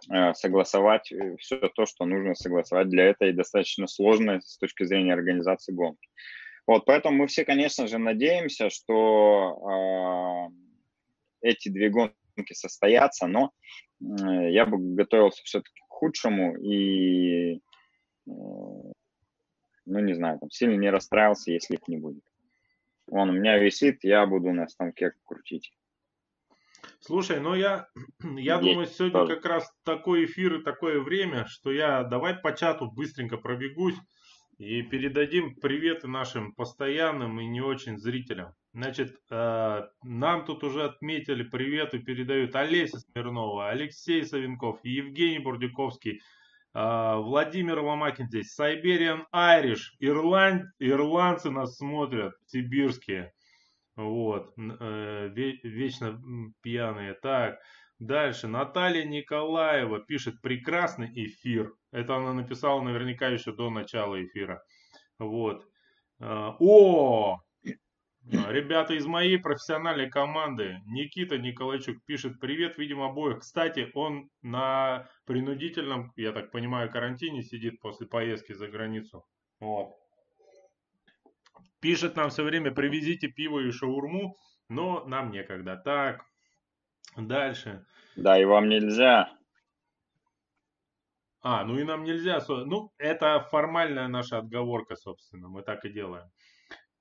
[0.08, 5.12] Э, согласовать э, все то, что нужно согласовать для этой достаточно сложной с точки зрения
[5.12, 6.08] организации гонки.
[6.66, 10.50] Вот, поэтому мы все, конечно же, надеемся, что
[11.42, 12.14] э, эти две гонки
[12.54, 13.52] состоятся, но
[14.00, 17.60] э, я бы готовился все-таки к худшему и, э,
[18.26, 18.92] ну,
[19.86, 22.24] не знаю, там сильно не расстраивался, если их не будет.
[23.08, 25.72] Он у меня висит, я буду на станке крутить.
[27.00, 27.88] Слушай, ну я,
[28.36, 32.90] я думаю, сегодня как раз такой эфир и такое время, что я давай по чату
[32.90, 33.96] быстренько пробегусь
[34.58, 38.54] и передадим приветы нашим постоянным и не очень зрителям.
[38.76, 46.20] Значит, э, нам тут уже отметили приветы, передают Олеся Смирнова, Алексей Савенков, Евгений Бурдюковский,
[46.74, 53.32] э, Владимир Ломакин здесь, Сайбериан Айриш, Ирланд, ирландцы нас смотрят, сибирские.
[53.96, 55.30] Вот, э,
[55.62, 56.20] вечно
[56.60, 57.14] пьяные.
[57.14, 57.58] Так,
[57.98, 58.46] дальше.
[58.46, 61.72] Наталья Николаева пишет прекрасный эфир.
[61.92, 64.62] Это она написала наверняка еще до начала эфира.
[65.18, 65.64] Вот.
[66.20, 67.40] О,
[68.28, 73.40] Ребята из моей профессиональной команды, Никита Николайчук пишет привет, видим обоих.
[73.40, 79.24] Кстати, он на принудительном, я так понимаю, карантине сидит после поездки за границу.
[79.60, 79.94] Вот.
[81.80, 84.36] Пишет нам все время, привезите пиво и шаурму,
[84.68, 85.76] но нам некогда.
[85.76, 86.24] Так,
[87.16, 87.86] дальше.
[88.16, 89.30] Да, и вам нельзя.
[91.42, 92.40] А, ну и нам нельзя.
[92.48, 95.48] Ну, это формальная наша отговорка, собственно.
[95.48, 96.28] Мы так и делаем.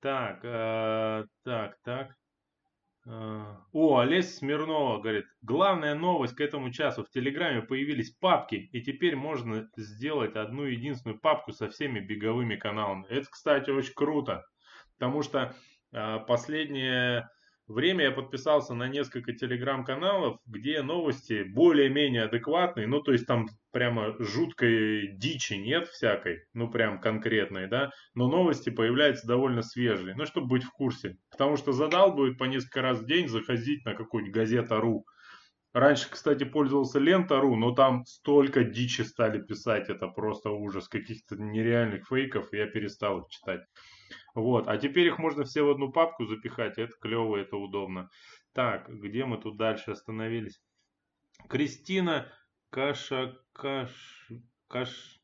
[0.06, 2.14] Так, э, так, так.
[3.08, 7.02] Э, о, Олеся Смирнова говорит, главная новость к этому часу.
[7.02, 13.04] В Телеграме появились папки, и теперь можно сделать одну единственную папку со всеми беговыми каналами.
[13.08, 14.46] Это, кстати, очень круто.
[14.96, 15.56] Потому что
[15.90, 17.28] э, последнее
[17.66, 24.14] время я подписался на несколько телеграм-каналов, где новости более-менее адекватные, ну то есть там прямо
[24.18, 30.48] жуткой дичи нет всякой, ну прям конкретной, да, но новости появляются довольно свежие, ну чтобы
[30.48, 34.34] быть в курсе, потому что задал будет по несколько раз в день заходить на какую-нибудь
[34.34, 35.06] газету.ру,
[35.76, 42.08] Раньше, кстати, пользовался лента.ру, но там столько дичи стали писать, это просто ужас, каких-то нереальных
[42.08, 43.60] фейков, я перестал их читать.
[44.34, 48.10] Вот, а теперь их можно все в одну папку запихать, это клево, это удобно.
[48.52, 50.60] Так, где мы тут дальше остановились?
[51.48, 52.32] Кристина
[52.70, 53.38] Каша...
[53.52, 54.30] Каш...
[54.68, 55.20] Каш...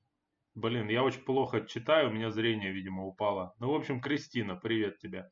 [0.55, 3.55] Блин, я очень плохо читаю, у меня зрение, видимо, упало.
[3.59, 5.31] Ну, в общем, Кристина, привет тебе.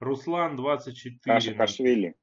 [0.00, 1.56] Руслан 24.
[1.56, 2.14] Кашашвили.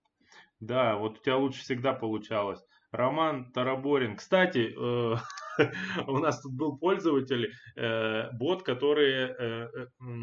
[0.60, 2.64] Да, вот у тебя лучше всегда получалось.
[2.92, 4.16] Роман Тараборин.
[4.16, 5.16] Кстати, э,
[6.08, 9.70] у нас тут был пользователь, э, бот, который, э,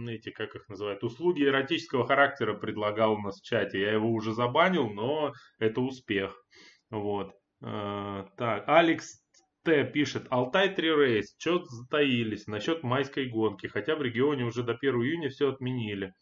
[0.08, 3.80] эти, как их называют, услуги эротического характера предлагал у нас в чате.
[3.80, 6.42] Я его уже забанил, но это успех.
[6.90, 7.32] Вот.
[7.60, 9.24] Так, Алекс
[9.64, 14.74] Т пишет, Алтай 3 рейс, что затаились насчет майской гонки, хотя в регионе уже до
[14.74, 16.12] 1 июня все отменили.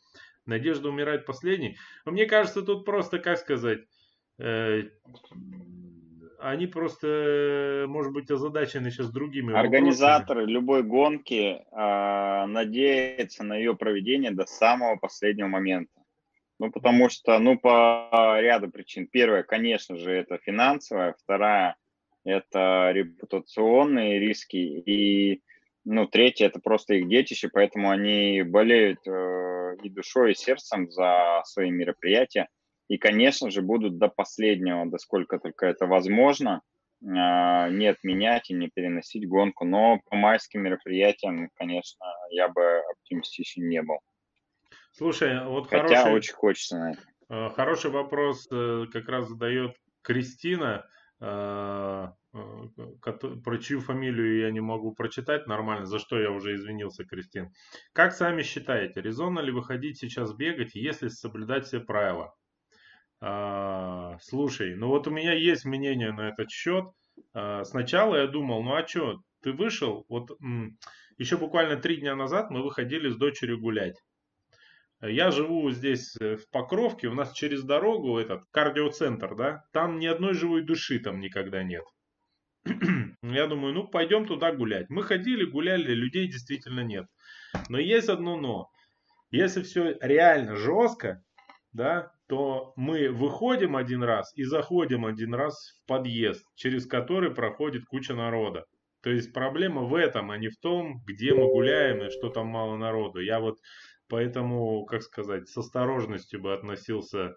[0.46, 1.76] Надежда умирает последней.
[2.04, 3.80] Но мне кажется, тут просто, как сказать,
[4.38, 4.84] э,
[6.42, 10.52] они просто, может быть, озадачены сейчас другими Организаторы вопросами.
[10.52, 15.92] любой гонки э, надеются на ее проведение до самого последнего момента.
[16.58, 19.06] Ну, потому что, ну, по ряду причин.
[19.06, 21.14] Первое, конечно же, это финансовая.
[21.22, 21.76] Вторая,
[22.24, 24.56] это репутационные риски.
[24.56, 25.42] И,
[25.84, 31.42] ну, третье, это просто их детище, поэтому они болеют э, и душой, и сердцем за
[31.44, 32.48] свои мероприятия
[32.92, 36.60] и, конечно же, будут до последнего, до сколько только это возможно,
[37.02, 39.64] а, не отменять и не переносить гонку.
[39.64, 44.00] Но по майским мероприятиям, конечно, я бы оптимистичен не был.
[44.90, 47.02] Слушай, вот Хотя хороший, очень хочется на это.
[47.30, 50.86] Э, хороший вопрос э, как раз задает Кристина,
[51.18, 57.54] э, про чью фамилию я не могу прочитать нормально, за что я уже извинился, Кристин.
[57.94, 62.34] Как сами считаете, резонно ли выходить сейчас бегать, если соблюдать все правила?
[63.24, 66.86] А, слушай, ну вот у меня есть мнение на этот счет.
[67.32, 70.32] А, сначала я думал, ну а что, ты вышел, вот
[71.18, 73.96] еще буквально три дня назад мы выходили с дочерью гулять.
[75.00, 80.06] Я живу здесь э, в Покровке, у нас через дорогу этот кардиоцентр, да, там ни
[80.06, 81.84] одной живой души там никогда нет.
[83.22, 84.90] Я думаю, ну пойдем туда гулять.
[84.90, 87.06] Мы ходили, гуляли, людей действительно нет.
[87.68, 88.70] Но есть одно но.
[89.30, 91.24] Если все реально жестко,
[91.72, 97.84] да, то мы выходим один раз и заходим один раз в подъезд, через который проходит
[97.84, 98.64] куча народа.
[99.02, 102.46] То есть проблема в этом, а не в том, где мы гуляем и что там
[102.46, 103.20] мало народу.
[103.20, 103.58] Я вот
[104.08, 107.34] поэтому, как сказать, с осторожностью бы относился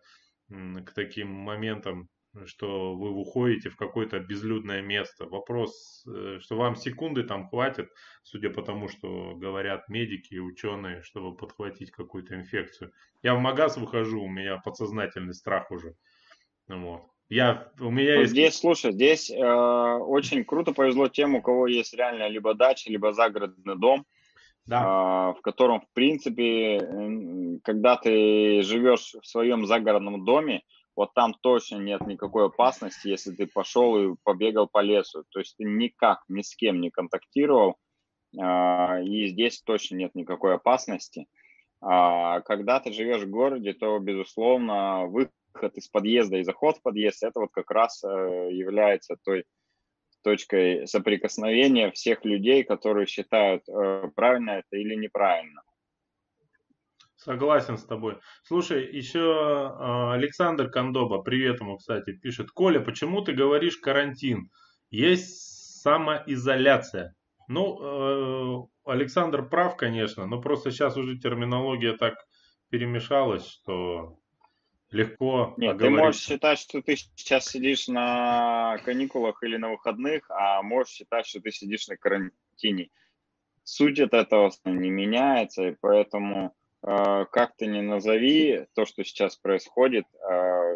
[0.49, 2.07] к таким моментам
[2.45, 5.25] что вы уходите в какое-то безлюдное место.
[5.25, 7.89] Вопрос, э, что вам секунды там хватит,
[8.23, 12.91] судя по тому, что говорят медики и ученые, чтобы подхватить какую-то инфекцию.
[13.23, 15.95] Я в магаз выхожу, у меня подсознательный страх уже.
[16.67, 17.03] Вот.
[17.29, 18.31] Я, у меня есть...
[18.31, 23.13] Здесь, слушай, здесь э, очень круто повезло тем, у кого есть реально либо дача, либо
[23.13, 24.05] загородный дом,
[24.67, 25.31] да.
[25.33, 30.61] э, в котором, в принципе, когда ты живешь в своем загородном доме,
[30.95, 35.23] вот там точно нет никакой опасности, если ты пошел и побегал по лесу.
[35.29, 37.75] То есть ты никак ни с кем не контактировал,
[38.39, 41.27] а, и здесь точно нет никакой опасности.
[41.81, 47.23] А когда ты живешь в городе, то, безусловно, выход из подъезда и заход в подъезд,
[47.23, 49.45] это вот как раз э, является той
[50.23, 55.61] точкой соприкосновения всех людей, которые считают, э, правильно это или неправильно.
[57.25, 58.19] Согласен с тобой.
[58.43, 62.51] Слушай, еще а, Александр Кондоба, привет ему, кстати, пишет.
[62.51, 64.51] Коля, почему ты говоришь карантин?
[64.91, 67.15] Есть самоизоляция.
[67.47, 72.13] Ну, э, Александр прав, конечно, но просто сейчас уже терминология так
[72.69, 74.19] перемешалась, что
[74.91, 80.61] легко Нет, ты можешь считать, что ты сейчас сидишь на каникулах или на выходных, а
[80.61, 82.89] можешь считать, что ты сидишь на карантине.
[83.63, 86.55] Суть от этого не меняется, и поэтому
[86.85, 90.75] как ты не назови, то, что сейчас происходит, а,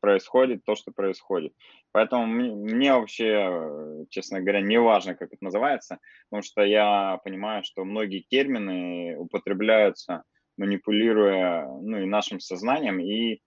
[0.00, 1.52] происходит то, что происходит.
[1.92, 5.98] Поэтому мне вообще, честно говоря, не важно, как это называется,
[6.28, 10.22] потому что я понимаю, что многие термины употребляются,
[10.56, 13.40] манипулируя ну, и нашим сознанием, и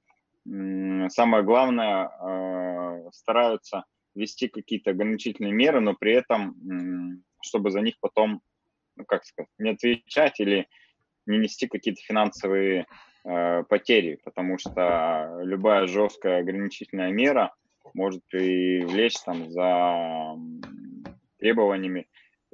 [1.10, 8.42] самое главное, а, стараются ввести какие-то ограничительные меры, но при этом, чтобы за них потом,
[8.96, 10.68] ну, как сказать, не отвечать или
[11.26, 12.86] не нести какие-то финансовые
[13.26, 17.54] э, потери, потому что любая жесткая ограничительная мера
[17.94, 20.36] может привлечь там за
[21.38, 22.08] требованиями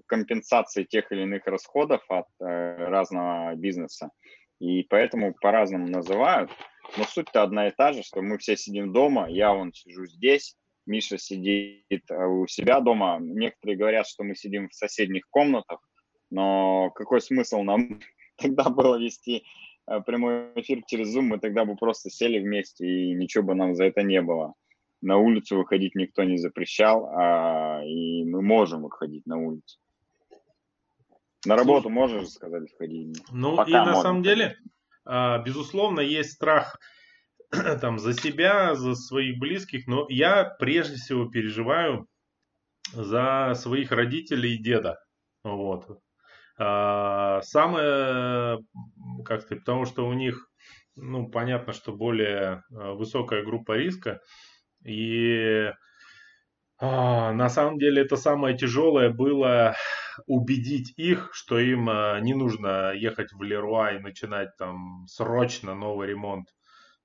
[0.06, 2.46] компенсации тех или иных расходов от э,
[2.88, 4.10] разного бизнеса.
[4.60, 6.52] И поэтому по-разному называют.
[6.98, 10.58] Но суть-то одна и та же, что мы все сидим дома, я вон сижу здесь,
[10.86, 13.20] Миша сидит э, у себя дома.
[13.22, 15.80] Некоторые говорят, что мы сидим в соседних комнатах,
[16.32, 18.00] но какой смысл нам
[18.42, 19.44] тогда было вести
[19.88, 23.76] э, прямой эфир через Zoom, мы тогда бы просто сели вместе, и ничего бы нам
[23.76, 24.54] за это не было.
[25.02, 29.80] На улицу выходить никто не запрещал, а, и мы можем выходить на улицу.
[31.46, 33.18] На работу можешь, сказали, входить?
[33.32, 34.58] Ну Пока и на самом деле,
[35.06, 36.80] а, безусловно, есть страх
[37.82, 42.08] там за себя, за своих близких, но я прежде всего переживаю
[42.92, 45.00] за своих родителей и деда.
[45.44, 46.02] Вот.
[46.62, 48.60] А, самое,
[49.24, 50.49] как сказать, потому что у них,
[50.97, 54.20] ну, понятно, что более а, высокая группа риска,
[54.86, 55.72] и
[56.82, 59.76] а, на самом деле это самое тяжелое было
[60.28, 61.86] убедить их, что им
[62.24, 66.47] не нужно ехать в Леруа и начинать там срочно новый ремонт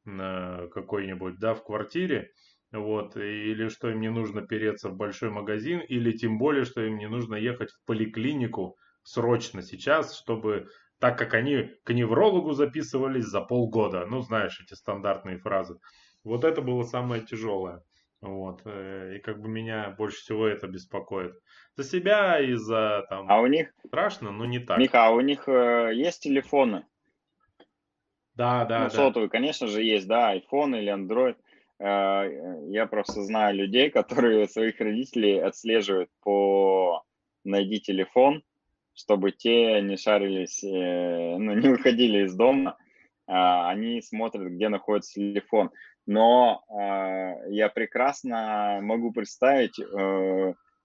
[0.04, 2.30] какой-нибудь, да, в квартире,
[2.72, 6.98] вот, или что им не нужно переться в большой магазин, или тем более, что им
[6.98, 13.40] не нужно ехать в поликлинику срочно сейчас, чтобы, так как они к неврологу записывались за
[13.40, 15.78] полгода, ну, знаешь, эти стандартные фразы.
[16.24, 17.82] Вот это было самое тяжелое.
[18.20, 18.62] Вот.
[18.64, 21.34] Э, и как бы меня больше всего это беспокоит.
[21.76, 23.30] За себя и за там.
[23.30, 24.78] А у них страшно, но не так.
[24.78, 26.86] Миха, а у них э, есть телефоны?
[28.34, 28.90] Да, да, ну, да.
[28.90, 31.36] Сотовые, конечно же, есть, да, iPhone или Android.
[31.78, 37.04] Э, я просто знаю людей, которые своих родителей отслеживают по
[37.44, 38.42] найди телефон,
[38.94, 42.76] чтобы те не шарились, ну, не выходили из дома,
[43.26, 45.70] а они смотрят, где находится телефон
[46.06, 49.84] но э, я прекрасно могу представить э,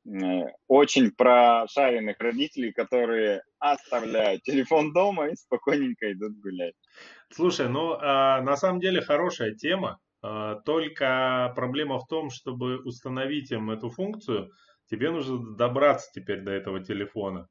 [0.05, 6.75] э, очень прошаренных родителей, которые оставляют телефон дома и спокойненько идут гулять.
[7.31, 13.51] Слушай, ну э, на самом деле хорошая тема, э, только проблема в том, чтобы установить
[13.51, 14.51] им эту функцию,
[14.89, 17.47] тебе нужно добраться теперь до этого телефона.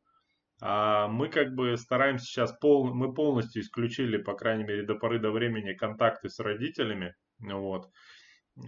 [0.60, 5.18] А мы как бы стараемся сейчас, пол, мы полностью исключили, по крайней мере, до поры
[5.18, 7.14] до времени контакты с родителями.
[7.38, 7.90] Вот.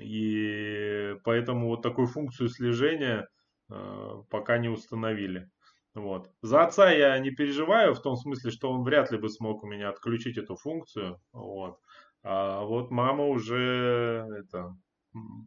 [0.01, 3.27] И поэтому вот такую функцию слежения
[3.71, 5.51] э, пока не установили.
[5.95, 6.31] Вот.
[6.43, 9.67] За отца я не переживаю в том смысле, что он вряд ли бы смог у
[9.67, 11.19] меня отключить эту функцию.
[11.33, 11.81] Вот.
[12.23, 14.77] А вот мама уже это,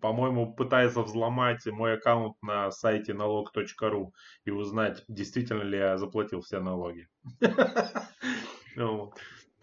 [0.01, 4.13] по-моему, пытается взломать мой аккаунт на сайте налог.ру
[4.45, 7.07] и узнать, действительно ли я заплатил все налоги.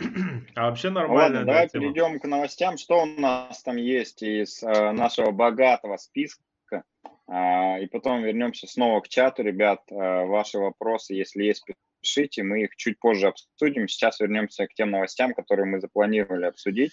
[0.55, 1.39] А вообще нормально.
[1.39, 2.79] Ладно, давай перейдем к новостям.
[2.79, 6.85] Что у нас там есть из э, нашего богатого списка?
[7.29, 9.81] Э, и потом вернемся снова к чату, ребят.
[9.91, 11.65] Э, ваши вопросы, если есть,
[12.01, 12.43] пишите.
[12.43, 13.89] Мы их чуть позже обсудим.
[13.89, 16.93] Сейчас вернемся к тем новостям, которые мы запланировали обсудить.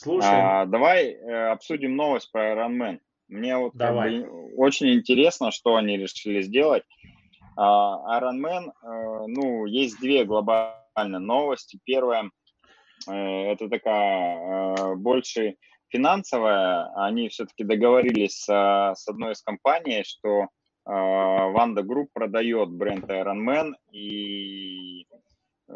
[0.00, 0.28] Слушай.
[0.30, 3.00] А, давай э, обсудим новость про Ironman.
[3.28, 4.20] Мне вот давай.
[4.22, 6.84] Как бы, очень интересно, что они решили сделать.
[7.56, 11.78] А, Ironman, э, ну, есть две глобальные новости.
[11.84, 12.30] Первая
[13.06, 15.56] Э, это такая э, больше
[15.88, 16.90] финансовая.
[16.96, 20.48] Они все-таки договорились с, с одной из компаний, что
[20.84, 25.06] Wanda Group продает бренд Ironman и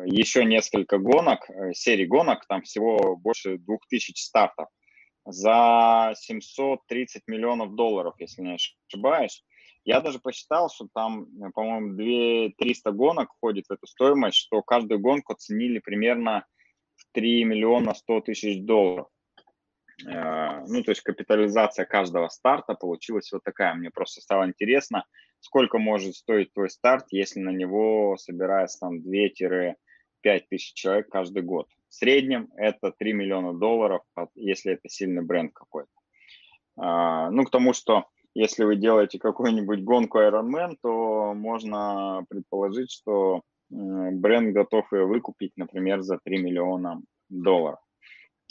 [0.05, 4.69] еще несколько гонок, э, серий гонок, там всего больше 2000 стартов
[5.25, 8.57] за 730 миллионов долларов, если не
[8.89, 9.45] ошибаюсь.
[9.85, 15.33] Я даже посчитал, что там, по-моему, 2 гонок входит в эту стоимость, что каждую гонку
[15.33, 16.47] оценили примерно
[17.13, 19.09] 3 миллиона 100 тысяч долларов.
[20.07, 23.75] Э, ну, то есть капитализация каждого старта получилась вот такая.
[23.75, 25.05] Мне просто стало интересно,
[25.41, 29.75] сколько может стоить твой старт, если на него собирается там 2-5
[30.49, 31.69] тысяч человек каждый год.
[31.89, 34.03] В среднем это 3 миллиона долларов,
[34.35, 35.91] если это сильный бренд какой-то.
[36.81, 43.43] Э, ну, к тому, что если вы делаете какую-нибудь гонку Ironman, то можно предположить, что
[43.69, 47.79] бренд готов ее выкупить, например, за 3 миллиона долларов.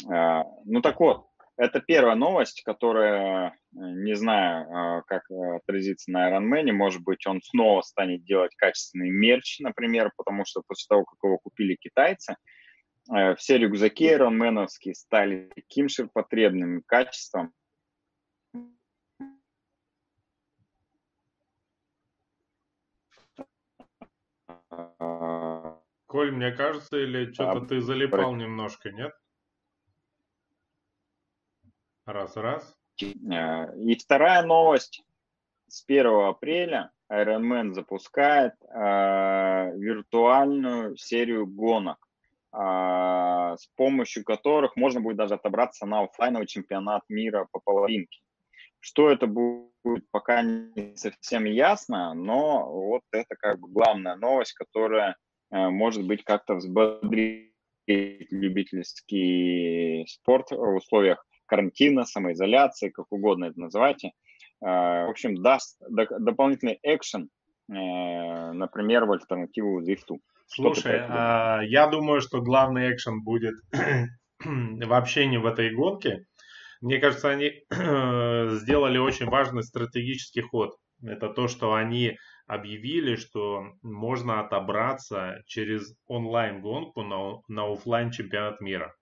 [0.03, 1.30] Ну так вот,
[1.61, 6.71] это первая новость, которая, э, не знаю, а, как отразится на Ironman.
[6.71, 11.37] Может быть, он снова станет делать качественный мерч, например, потому что после того, как его
[11.37, 12.35] купили китайцы,
[13.15, 17.53] э, все рюкзаки Ironman стали таким ширпотребным качеством,
[26.07, 28.37] Коль, мне кажется, или что-то а, ты залипал про...
[28.37, 29.13] немножко, нет?
[32.11, 32.75] Раз, раз.
[33.01, 35.03] Э, и вторая новость.
[35.67, 41.97] С 1 апреля Ironman запускает э, виртуальную серию гонок,
[42.53, 48.19] э, с помощью которых можно будет даже отобраться на офлайновый чемпионат мира по половинке.
[48.79, 55.15] Что это будет, пока не совсем ясно, но вот это как бы главная новость, которая
[55.51, 57.51] Э, может быть, как-то взбодрить
[57.87, 64.11] любительский спорт в условиях карантина, самоизоляции, как угодно это называйте.
[64.61, 67.23] Э, в общем, даст дополнительный экшен,
[67.69, 70.17] э, например, в альтернативу Zwift.
[70.47, 73.55] Слушай, а, я думаю, что главный экшен будет
[74.45, 76.23] вообще не в этой гонке.
[76.79, 80.77] Мне кажется, они сделали очень важный стратегический ход.
[81.03, 88.95] Это то, что они объявили, что можно отобраться через онлайн-гонку на, на офлайн чемпионат мира.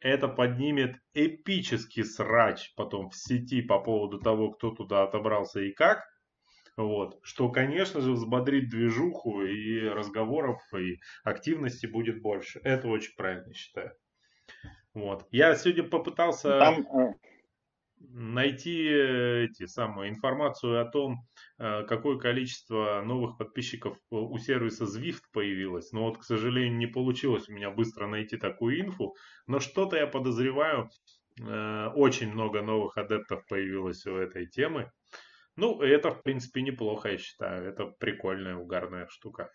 [0.00, 6.04] Это поднимет эпический срач потом в сети по поводу того, кто туда отобрался и как.
[6.76, 7.18] Вот.
[7.22, 12.60] Что, конечно же, взбодрит движуху и разговоров, и активности будет больше.
[12.62, 13.92] Это очень правильно считаю.
[14.92, 15.26] Вот.
[15.30, 16.58] Я сегодня попытался...
[16.58, 17.14] Там, э,
[18.10, 21.26] найти э, эти самые информацию о том,
[21.58, 25.92] э, какое количество новых подписчиков у сервиса Zwift появилось.
[25.92, 29.14] Но вот, к сожалению, не получилось у меня быстро найти такую инфу.
[29.46, 30.88] Но что-то я подозреваю,
[31.40, 34.90] э, очень много новых адептов появилось у этой темы.
[35.56, 37.68] Ну, это, в принципе, неплохо, я считаю.
[37.68, 39.50] Это прикольная, угарная штука.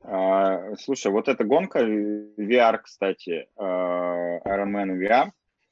[0.00, 5.30] А, слушай, вот эта гонка VR, кстати, Ironman VR,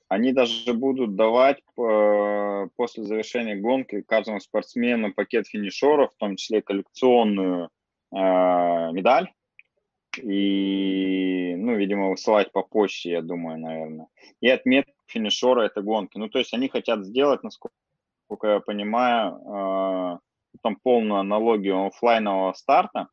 [0.08, 6.62] они даже будут давать э, после завершения гонки каждому спортсмену пакет финишеров, в том числе
[6.62, 7.70] коллекционную
[8.12, 9.32] э, медаль.
[10.22, 14.06] И, ну, видимо, высылать по почте, я думаю, наверное.
[14.40, 16.16] И отметку финишера этой гонки.
[16.18, 17.74] Ну, то есть они хотят сделать, насколько
[18.42, 20.18] я понимаю, э,
[20.62, 23.08] там полную аналогию офлайнового старта,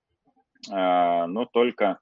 [0.70, 2.00] э, но только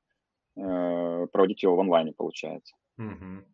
[0.57, 2.75] э, проводить его в онлайне, получается.
[2.97, 3.45] Угу.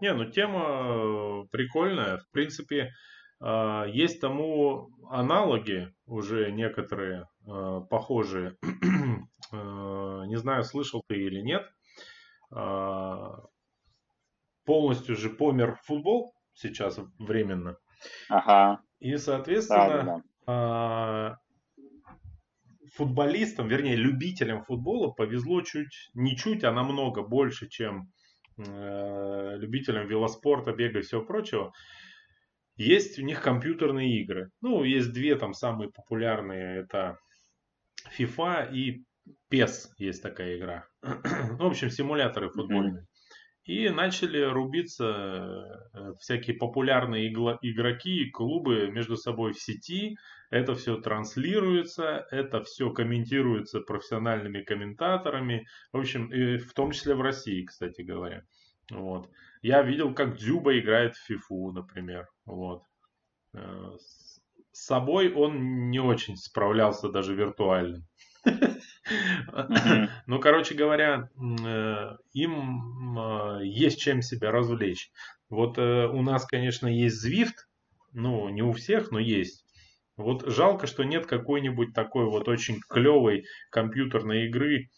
[0.00, 2.18] Не, ну тема э, прикольная.
[2.18, 2.92] В принципе,
[3.40, 8.56] э, есть тому аналоги уже некоторые э, похожие.
[9.52, 11.70] Не знаю, слышал ты или нет.
[14.64, 17.76] Полностью же помер футбол сейчас временно.
[18.28, 18.80] Ага.
[18.98, 21.38] И, соответственно, да, да.
[22.94, 28.10] футболистам, вернее, любителям футбола повезло чуть, не чуть, а намного больше, чем
[28.56, 31.72] любителям велоспорта, бега и всего прочего,
[32.76, 34.50] есть у них компьютерные игры.
[34.60, 37.18] Ну, есть две там самые популярные, это
[38.18, 39.04] FIFA и
[39.50, 40.86] PES есть такая игра.
[41.02, 43.06] в общем, симуляторы футбольные.
[43.66, 50.16] И начали рубиться э, всякие популярные игроки, клубы между собой в сети.
[50.50, 55.66] Это все транслируется, это все комментируется профессиональными комментаторами.
[55.92, 58.44] В общем, и в том числе в России, кстати говоря.
[58.92, 59.28] Вот.
[59.62, 62.28] Я видел, как Дзюба играет в фифу, например.
[62.44, 62.82] Вот.
[63.52, 68.04] Э, с собой он не очень справлялся даже виртуально.
[70.26, 75.10] Ну, короче говоря, э, им э, есть чем себя развлечь.
[75.48, 77.54] Вот э, у нас, конечно, есть Zwift,
[78.12, 79.64] ну, не у всех, но есть.
[80.16, 84.88] Вот жалко, что нет какой-нибудь такой вот очень клевой компьютерной игры,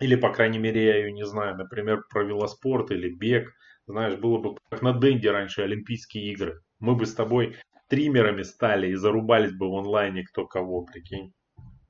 [0.00, 3.52] или, по крайней мере, я ее не знаю, например, про велоспорт или бег.
[3.86, 6.60] Знаешь, было бы как на Денде раньше Олимпийские игры.
[6.80, 7.56] Мы бы с тобой
[7.88, 11.32] триммерами стали и зарубались бы в онлайне кто кого, прикинь.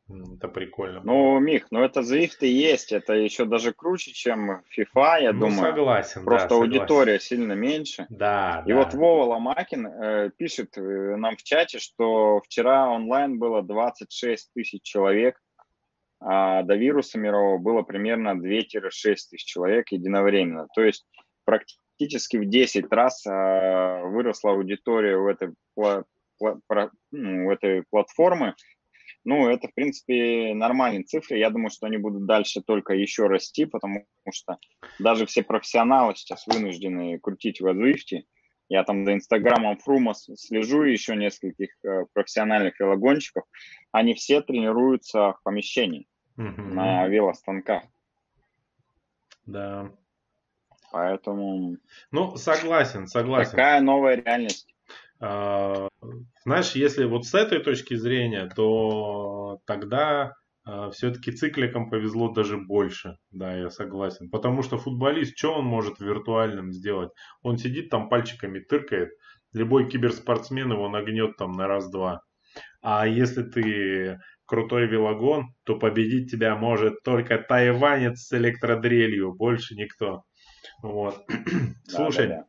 [0.09, 1.01] Это прикольно.
[1.03, 2.93] Ну, Мих, ну это Zwift и есть.
[2.93, 5.59] Это еще даже круче, чем FIFA, я ну, думаю.
[5.59, 7.27] согласен, Просто да, аудитория согласен.
[7.27, 8.07] сильно меньше.
[8.09, 8.77] Да, И да.
[8.77, 14.83] вот Вова Ломакин э, пишет э, нам в чате, что вчера онлайн было 26 тысяч
[14.83, 15.41] человек,
[16.21, 20.69] а до вируса мирового было примерно 2-6 тысяч человек единовременно.
[20.77, 21.05] То есть
[21.45, 28.55] практически в 10 раз э, выросла аудитория у этой, ну, у этой платформы,
[29.27, 31.39] ну, это, в принципе, нормальные цифры.
[31.39, 34.57] Я думаю, что они будут дальше только еще расти, потому что
[35.01, 38.23] даже все профессионалы сейчас вынуждены крутить в Zwift.
[38.69, 43.45] Я там за инстаграмом Фрума слежу, еще нескольких э, профессиональных велогонщиков.
[43.91, 46.07] Они все тренируются в помещении
[46.39, 46.63] mm-hmm.
[46.63, 47.83] на велостанках.
[49.45, 49.91] Да.
[50.93, 51.79] Поэтому...
[52.13, 53.51] Ну, согласен, согласен.
[53.51, 54.73] Такая новая реальность.
[55.19, 55.89] А,
[56.45, 60.33] знаешь, если вот с этой точки зрения, то тогда
[60.65, 63.17] а, все-таки цикликам повезло даже больше.
[63.31, 64.29] Да, я согласен.
[64.31, 67.11] Потому что футболист, что он может виртуальным сделать?
[67.43, 69.11] Он сидит там пальчиками тыркает.
[69.53, 72.21] Любой киберспортсмен его нагнет там на раз-два.
[72.83, 80.25] А если ты крутой велогон, то победить тебя может только тайванец с электродрелью, больше никто.
[80.83, 81.25] Вот.
[81.87, 82.47] Слушай, да, да,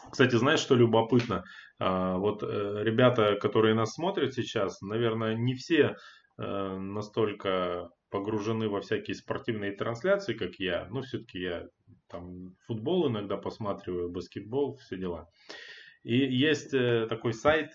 [0.00, 0.10] да.
[0.10, 1.44] кстати, знаешь, что любопытно?
[1.78, 5.96] А, вот э, ребята, которые нас смотрят сейчас, наверное, не все
[6.38, 10.86] э, настолько погружены во всякие спортивные трансляции, как я.
[10.90, 11.66] Но все-таки я
[12.08, 15.28] там футбол иногда посматриваю, баскетбол, все дела.
[16.02, 17.72] И есть э, такой сайт,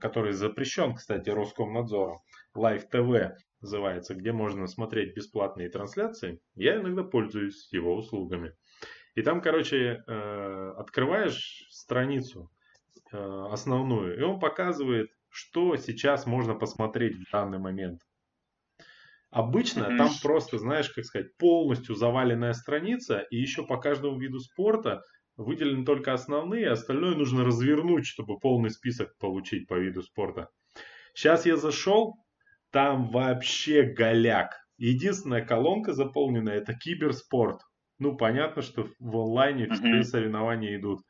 [0.00, 2.18] который запрещен, кстати, Роскомнадзором,
[2.56, 3.30] Live TV
[3.60, 6.40] называется, где можно смотреть бесплатные трансляции.
[6.56, 8.54] Я иногда пользуюсь его услугами.
[9.14, 10.02] И там, короче,
[10.76, 12.50] открываешь страницу
[13.12, 18.00] основную, и он показывает, что сейчас можно посмотреть в данный момент.
[19.30, 19.96] Обычно mm-hmm.
[19.96, 25.02] там просто, знаешь, как сказать, полностью заваленная страница, и еще по каждому виду спорта
[25.36, 30.48] выделены только основные, остальное нужно развернуть, чтобы полный список получить по виду спорта.
[31.14, 32.16] Сейчас я зашел,
[32.70, 34.58] там вообще голяк.
[34.76, 37.60] Единственная колонка заполненная это киберспорт.
[37.98, 41.00] Ну, понятно, что в онлайне все соревнования идут.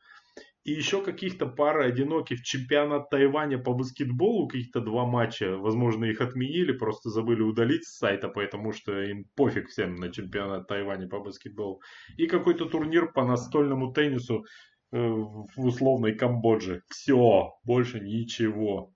[0.64, 6.72] И еще каких-то пара одиноких чемпионат Тайваня по баскетболу, каких-то два матча, возможно, их отменили,
[6.72, 11.80] просто забыли удалить с сайта, потому что им пофиг всем на чемпионат Тайваня по баскетболу.
[12.16, 14.44] И какой-то турнир по настольному теннису
[14.92, 16.82] э, в условной Камбодже.
[16.88, 18.92] Все, больше ничего.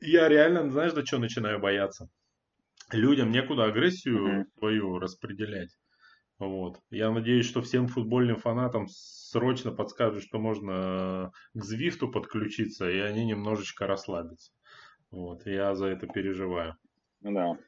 [0.00, 2.08] Я реально, знаешь, до чего начинаю бояться?
[2.90, 4.44] Людям некуда агрессию mm-hmm.
[4.58, 5.76] свою распределять.
[6.38, 6.80] Вот.
[6.90, 13.24] Я надеюсь, что всем футбольным фанатам срочно подскажут, что можно к Звифту подключиться, и они
[13.24, 14.52] немножечко расслабятся.
[15.10, 15.46] Вот.
[15.46, 16.76] Я за это переживаю.
[17.20, 17.58] Да.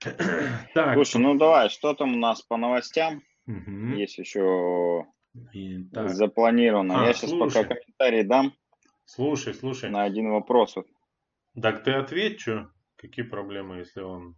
[0.74, 0.94] так.
[0.94, 3.22] Слушай, ну давай, что там у нас по новостям?
[3.46, 3.96] Угу.
[3.96, 5.06] Есть еще
[5.52, 7.02] и, запланировано.
[7.02, 7.62] А, Я сейчас слушай.
[7.62, 8.54] пока комментарий дам.
[9.04, 9.90] Слушай, слушай.
[9.90, 10.76] На один вопрос.
[11.60, 12.70] Так ты ответь, что?
[12.96, 14.36] Какие проблемы, если он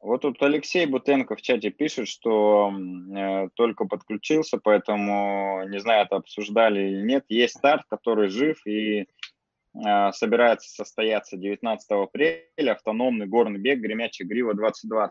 [0.00, 6.16] вот тут Алексей Бутенко в чате пишет, что э, только подключился, поэтому не знаю, это
[6.16, 7.26] обсуждали или нет.
[7.28, 9.06] Есть старт, который жив и э,
[10.12, 15.10] собирается состояться 19 апреля, автономный горный бег «Гремячая грива 2020».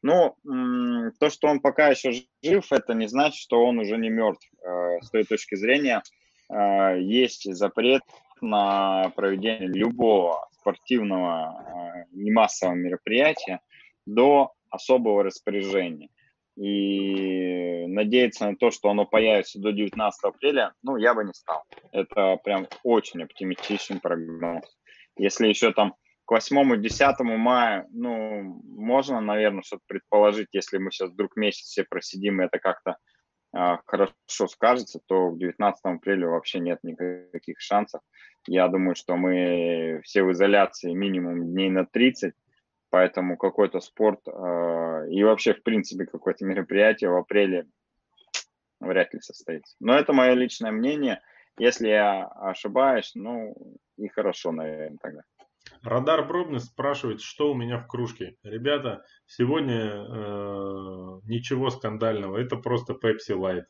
[0.00, 2.12] Ну, э, то, что он пока еще
[2.42, 4.48] жив, это не значит, что он уже не мертв.
[4.64, 6.02] Э, с той точки зрения
[6.50, 8.02] э, есть запрет
[8.40, 13.60] на проведение любого спортивного э, немассового мероприятия–
[14.06, 16.08] до особого распоряжения.
[16.56, 21.64] И надеяться на то, что оно появится до 19 апреля, ну, я бы не стал.
[21.92, 24.64] Это прям очень оптимистичный прогноз.
[25.16, 25.94] Если еще там
[26.26, 32.42] к 8-10 мая, ну, можно, наверное, что-то предположить, если мы сейчас вдруг месяц все просидим,
[32.42, 32.96] и это как-то
[33.56, 38.02] э, хорошо скажется, то к 19 апреля вообще нет никаких шансов.
[38.46, 42.34] Я думаю, что мы все в изоляции минимум дней на 30,
[42.92, 44.30] Поэтому какой-то спорт э,
[45.08, 47.66] и вообще, в принципе, какое-то мероприятие в апреле
[48.80, 49.74] вряд ли состоится.
[49.80, 51.22] Но это мое личное мнение.
[51.58, 53.54] Если я ошибаюсь, ну
[53.96, 55.22] и хорошо, наверное, тогда.
[55.82, 58.36] Радар Пробность спрашивает, что у меня в кружке.
[58.42, 63.64] Ребята, сегодня э, ничего скандального, это просто Pepsi Light.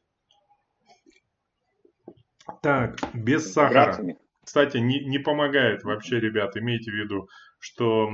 [2.61, 3.97] Так, без сахара.
[4.45, 7.29] Кстати, не, не помогает вообще, ребят, имейте в виду,
[7.63, 8.11] что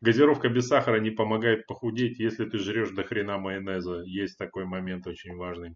[0.00, 4.02] газировка без сахара не помогает похудеть, если ты жрешь до хрена майонеза.
[4.06, 5.74] Есть такой момент очень важный.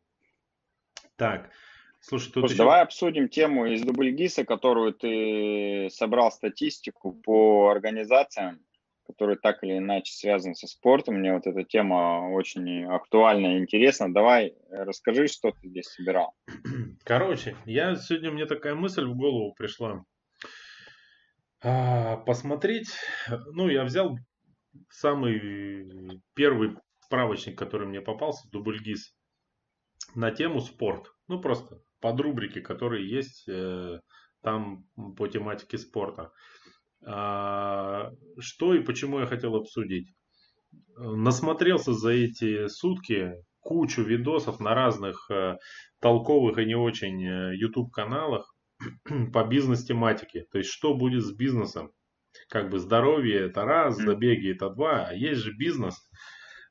[1.17, 1.51] Так,
[1.99, 2.59] слушай, тут Слушай, еще...
[2.59, 8.61] давай обсудим тему из Дубльгиса, которую ты собрал статистику по организациям
[9.09, 11.15] который так или иначе связан со спортом.
[11.15, 14.13] Мне вот эта тема очень актуальна и интересна.
[14.13, 16.35] Давай э, расскажи, что ты здесь собирал.
[17.05, 20.05] Короче, я сегодня мне такая мысль в голову пришла.
[21.61, 22.89] А, посмотреть,
[23.53, 24.17] ну, я взял
[24.91, 29.15] самый первый справочник, который мне попался, Дубльгиз,
[30.15, 31.11] на тему спорт.
[31.27, 34.01] Ну, просто под рубрики, которые есть э,
[34.43, 34.85] там
[35.17, 36.31] по тематике спорта.
[37.05, 40.13] А, что и почему я хотел обсудить.
[40.97, 45.57] Насмотрелся за эти сутки кучу видосов на разных э,
[46.01, 48.55] толковых и не очень э, YouTube каналах
[49.33, 50.47] по бизнес-тематике.
[50.51, 51.93] То есть, что будет с бизнесом.
[52.49, 56.09] Как бы здоровье это раз, забеги это два, а есть же бизнес,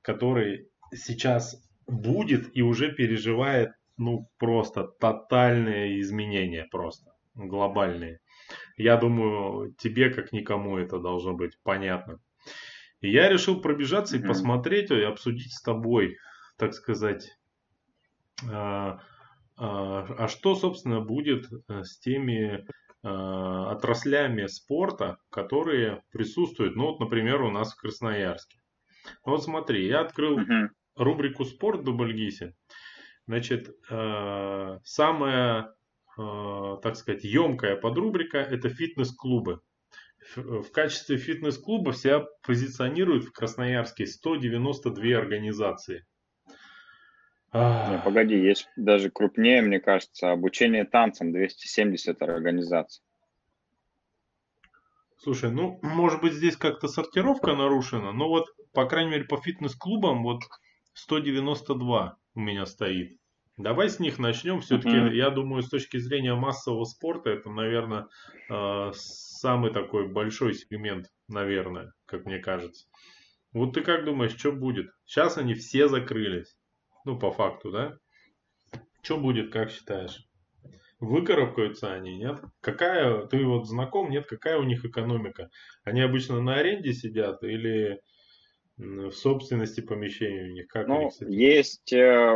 [0.02, 8.20] который сейчас будет и уже переживает ну просто тотальные изменения просто глобальные.
[8.78, 12.20] Я думаю, тебе как никому это должно быть понятно.
[13.02, 16.18] И я решил пробежаться и посмотреть и обсудить с тобой,
[16.58, 17.38] так сказать,
[19.58, 22.66] а, а, а что, собственно, будет э, с теми
[23.04, 28.60] а, отраслями спорта, которые присутствуют, ну вот, например, у нас в Красноярске.
[29.26, 30.68] Вот смотри, я открыл mm-hmm.
[30.96, 32.56] рубрику «Спорт» в Дубльгисе.
[33.26, 33.76] Значит,
[34.84, 35.78] самая
[36.18, 39.62] Э, так сказать, емкая подрубрика– это фитнес-клубы.
[40.36, 46.06] В качестве фитнес-клуба себя позиционируют в Красноярске 192 организации.
[47.58, 53.04] Не, погоди, есть даже крупнее, мне кажется, обучение танцам 270 организаций.
[55.18, 60.24] Слушай, ну, может быть, здесь как-то сортировка нарушена, но вот, по крайней мере, по фитнес-клубам
[60.24, 60.44] вот
[60.94, 63.18] 192 у меня стоит.
[63.58, 64.62] Давай с них начнем.
[64.62, 65.14] Все-таки, mm-hmm.
[65.14, 68.08] я думаю, с точки зрения массового спорта, это, наверное,
[68.50, 72.86] э, самый такой большой сегмент, наверное, как мне кажется.
[73.54, 74.92] Вот ты как думаешь, что будет?
[75.06, 76.56] Сейчас они все закрылись.
[77.08, 77.98] Ну, по факту, да?
[79.02, 80.28] Что будет, как считаешь?
[81.00, 82.42] Выкарабкаются они, нет?
[82.60, 84.28] Какая, ты вот знаком, нет?
[84.28, 85.50] Какая у них экономика?
[85.86, 88.02] Они обычно на аренде сидят или
[88.76, 90.68] в собственности помещений у них?
[90.68, 92.30] Как ну, есть э,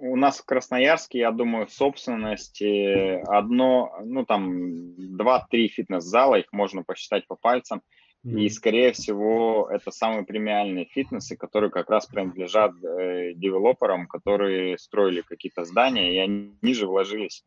[0.00, 6.82] у, нас в Красноярске, я думаю, в собственности одно, ну там два-три фитнес-зала, их можно
[6.82, 7.80] посчитать по пальцам.
[8.22, 15.22] И, скорее всего, это самые премиальные фитнесы, которые как раз принадлежат э, девелоперам, которые строили
[15.22, 17.44] какие-то здания, и они же вложились.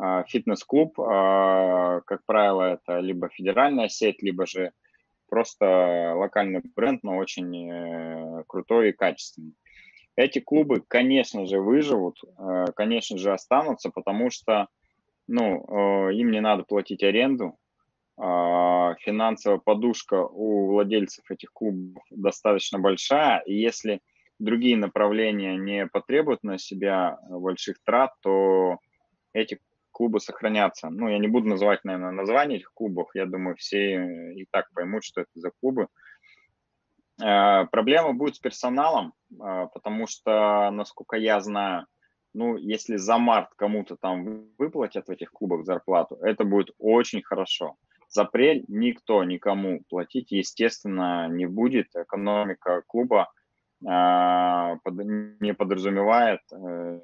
[0.00, 4.72] Э, фитнес-клуб, э, как правило, это либо федеральная сеть, либо же
[5.28, 9.52] просто локальный бренд, но очень э, крутой и качественный.
[10.16, 14.68] Эти клубы, конечно же, выживут, э, конечно же, останутся, потому что
[15.26, 15.64] ну,
[16.08, 17.58] э, им не надо платить аренду,
[18.16, 24.00] финансовая подушка у владельцев этих клубов достаточно большая, и если
[24.38, 28.78] другие направления не потребуют на себя больших трат, то
[29.32, 29.60] эти
[29.94, 30.90] клубы сохранятся.
[30.90, 35.04] Ну, я не буду называть, наверное, название этих клубов, я думаю, все и так поймут,
[35.04, 35.88] что это за клубы.
[37.22, 41.86] А, проблема будет с персоналом, а, потому что, насколько я знаю,
[42.34, 47.76] ну, если за март кому-то там выплатят в этих клубах зарплату, это будет очень хорошо.
[48.14, 51.88] За апрель никто никому платить, естественно, не будет.
[51.96, 53.32] Экономика клуба
[53.82, 54.94] э, под,
[55.40, 57.00] не подразумевает, э,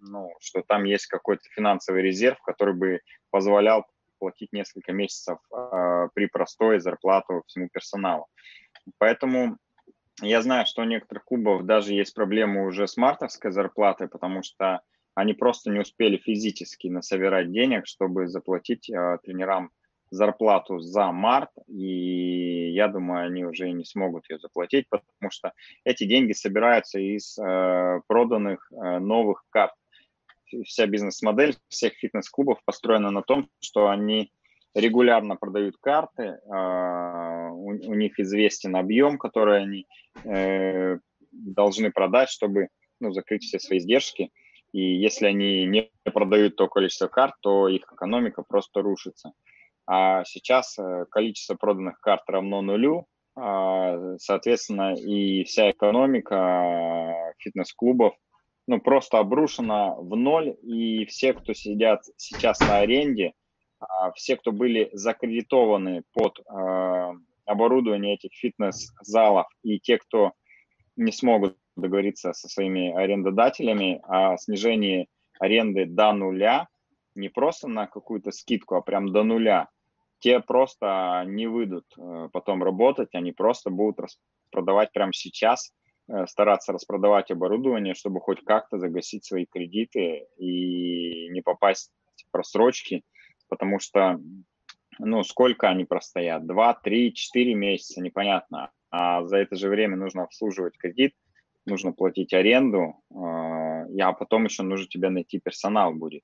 [0.00, 3.86] ну, что там есть какой-то финансовый резерв, который бы позволял
[4.18, 8.26] платить несколько месяцев э, при простой зарплату всему персоналу.
[8.98, 9.56] Поэтому
[10.20, 14.80] я знаю, что у некоторых клубов даже есть проблемы уже с мартовской зарплатой, потому что
[15.14, 19.70] они просто не успели физически насобирать денег, чтобы заплатить э, тренерам
[20.10, 25.52] зарплату за март, и я думаю, они уже не смогут ее заплатить, потому что
[25.84, 29.72] эти деньги собираются из э, проданных э, новых карт.
[30.64, 34.32] Вся бизнес-модель всех фитнес-клубов построена на том, что они
[34.74, 39.86] регулярно продают карты, э, у, у них известен объем, который они
[40.24, 40.98] э,
[41.30, 44.32] должны продать, чтобы ну, закрыть все свои издержки.
[44.72, 49.32] И если они не продают то количество карт, то их экономика просто рушится
[49.92, 58.14] а сейчас э, количество проданных карт равно нулю, а, соответственно, и вся экономика э, фитнес-клубов
[58.68, 63.32] ну, просто обрушена в ноль, и все, кто сидят сейчас на аренде,
[63.80, 67.12] а, все, кто были закредитованы под э,
[67.44, 70.34] оборудование этих фитнес-залов, и те, кто
[70.94, 75.08] не смогут договориться со своими арендодателями о снижении
[75.40, 76.68] аренды до нуля,
[77.16, 79.66] не просто на какую-то скидку, а прям до нуля,
[80.20, 84.10] те просто не выйдут э, потом работать, они просто будут
[84.50, 85.72] продавать прямо сейчас,
[86.08, 93.02] э, стараться распродавать оборудование, чтобы хоть как-то загасить свои кредиты и не попасть в просрочки,
[93.48, 94.20] потому что,
[94.98, 96.46] ну, сколько они простоят?
[96.46, 98.70] Два, три, четыре месяца, непонятно.
[98.90, 101.14] А за это же время нужно обслуживать кредит,
[101.64, 106.22] нужно платить аренду, э, а потом еще нужно тебе найти персонал будет.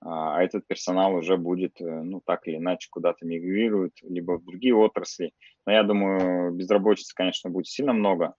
[0.00, 4.44] А, а этот персонал уже будет, э, ну, так или иначе, куда-то мигрирует, либо в
[4.44, 5.32] другие отрасли.
[5.66, 8.34] Но я думаю, безработицы, конечно, будет сильно много,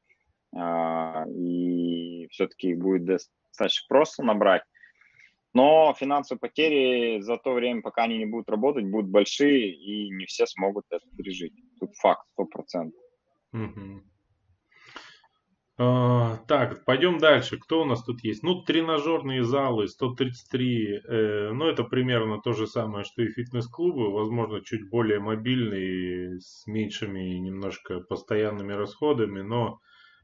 [0.55, 4.64] а, и все-таки их будет достаточно просто набрать.
[5.53, 10.26] Но финансовые потери за то время, пока они не будут работать, будут большие, и не
[10.26, 11.53] все смогут это пережить.
[11.80, 12.99] Тут факт, сто процентов.
[13.51, 14.03] Угу.
[15.82, 17.57] А, так, пойдем дальше.
[17.57, 18.43] Кто у нас тут есть?
[18.43, 21.01] Ну, тренажерные залы, 133.
[21.07, 24.11] Э, ну, это примерно то же самое, что и фитнес-клубы.
[24.11, 29.80] Возможно, чуть более мобильные, с меньшими немножко постоянными расходами, но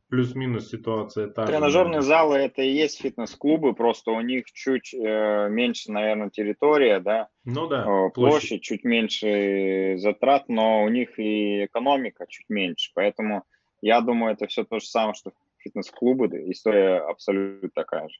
[0.09, 2.07] плюс-минус ситуация та Тренажерные же.
[2.07, 7.29] залы это и есть фитнес-клубы, просто у них чуть э, меньше, наверное, территория, да?
[7.45, 7.83] Ну да.
[7.83, 12.91] Э, площадь, площадь чуть меньше затрат, но у них и экономика чуть меньше.
[12.93, 13.45] Поэтому
[13.81, 15.31] я думаю, это все то же самое, что
[15.65, 18.19] фитнес-клубы, история абсолютно такая же.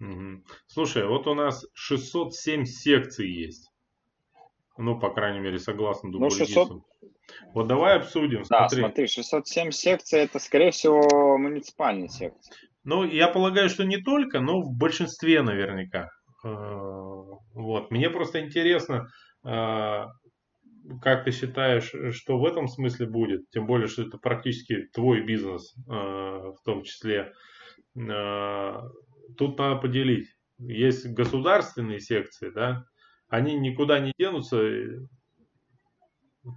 [0.00, 0.42] Угу.
[0.66, 3.70] Слушай, вот у нас 607 секций есть.
[4.78, 6.82] Ну, по крайней мере, согласно ну, 600...
[7.52, 8.42] Вот давай обсудим.
[8.48, 8.80] Да, смотри.
[8.80, 12.54] смотри, 607 секций это, скорее всего, муниципальные секции.
[12.82, 16.10] Ну, я полагаю, что не только, но в большинстве наверняка.
[16.44, 16.48] Э,
[17.54, 17.90] вот.
[17.90, 19.08] Мне просто интересно,
[19.44, 20.04] э,
[21.02, 23.48] как ты считаешь, что в этом смысле будет?
[23.50, 27.32] Тем более, что это практически твой бизнес э, в том числе.
[27.94, 30.28] Тут надо поделить.
[30.58, 32.84] Есть государственные секции, да,
[33.28, 34.60] они никуда не денутся,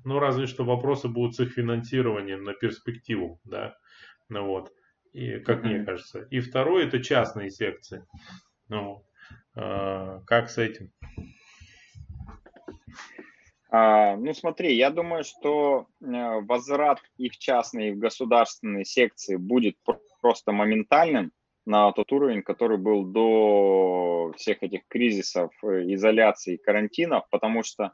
[0.03, 3.77] ну, разве что вопросы будут с их финансированием на перспективу, да,
[4.27, 4.73] ну вот,
[5.13, 6.27] и, как мне кажется.
[6.31, 8.05] И второе, это частные секции.
[8.67, 9.05] Ну,
[9.55, 10.91] э, как с этим?
[13.75, 16.05] А, ну, смотри, я думаю, что э,
[16.41, 19.77] возврат их частной в государственные секции будет
[20.21, 21.31] просто моментальным
[21.65, 27.93] на тот уровень, который был до всех этих кризисов, э, изоляции, карантинов, потому что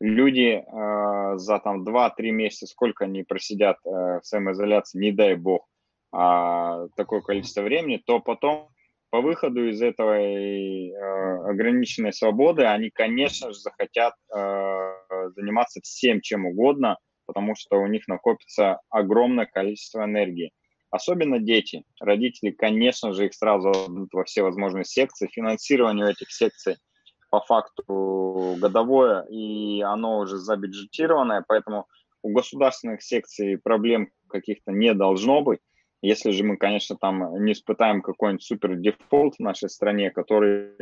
[0.00, 5.68] люди э, за там 2-3 месяца, сколько они просидят э, в самоизоляции, не дай бог,
[6.12, 8.70] э, такое количество времени, то потом
[9.12, 14.94] по выходу из этой э, ограниченной свободы они, конечно же, захотят э,
[15.36, 16.96] заниматься всем чем угодно,
[17.26, 20.50] потому что у них накопится огромное количество энергии.
[20.90, 21.84] Особенно дети.
[22.00, 25.28] Родители, конечно же, их сразу отдадут во все возможные секции.
[25.30, 26.76] Финансирование этих секций–
[27.32, 31.86] по факту годовое, и оно уже забюджетированное, поэтому
[32.22, 35.60] у государственных секций проблем каких-то не должно быть.
[36.02, 40.72] Если же мы, конечно, там не испытаем какой-нибудь супер дефолт в нашей стране, который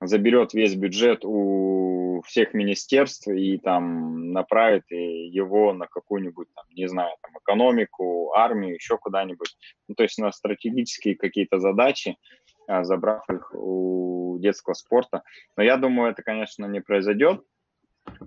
[0.00, 7.14] заберет весь бюджет у всех министерств и там направит его на какую-нибудь, там, не знаю,
[7.22, 9.56] там, экономику, армию, еще куда-нибудь.
[9.88, 12.16] Ну, то есть на стратегические какие-то задачи,
[12.66, 15.22] а, забрав их у детского спорта.
[15.56, 17.42] Но я думаю, это, конечно, не произойдет.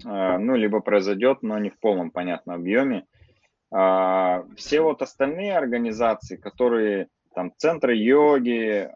[0.06, 3.06] А, ну, либо произойдет, но не в полном, понятном объеме.
[3.72, 8.90] А, все вот остальные организации, которые там центры йоги,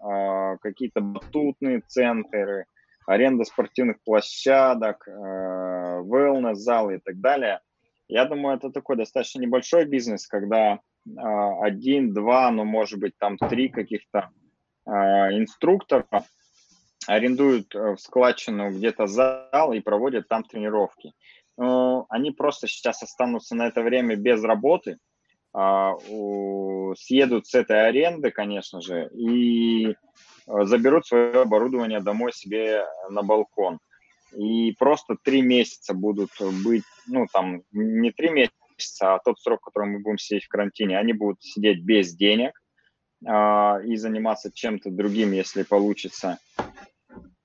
[0.61, 2.65] какие-то батутные центры,
[3.05, 7.59] аренда спортивных площадок, wellness-залы и так далее.
[8.07, 10.79] Я думаю, это такой достаточно небольшой бизнес, когда
[11.15, 14.31] один, два, ну, может быть, там три каких-то
[14.85, 16.07] а, инструктора
[17.07, 21.13] арендуют э, в складчину где-то зал и проводят там тренировки.
[21.61, 24.97] Но они просто сейчас останутся на это время без работы,
[25.53, 25.93] а,
[26.97, 29.93] съедут с этой аренды, конечно же, и э,
[30.63, 33.77] заберут свое оборудование домой себе на балкон.
[34.35, 36.31] И просто три месяца будут
[36.63, 40.97] быть, ну там не три месяца, а тот срок, который мы будем сидеть в карантине,
[40.97, 42.53] они будут сидеть без денег,
[43.23, 46.39] а, и заниматься чем-то другим, если получится.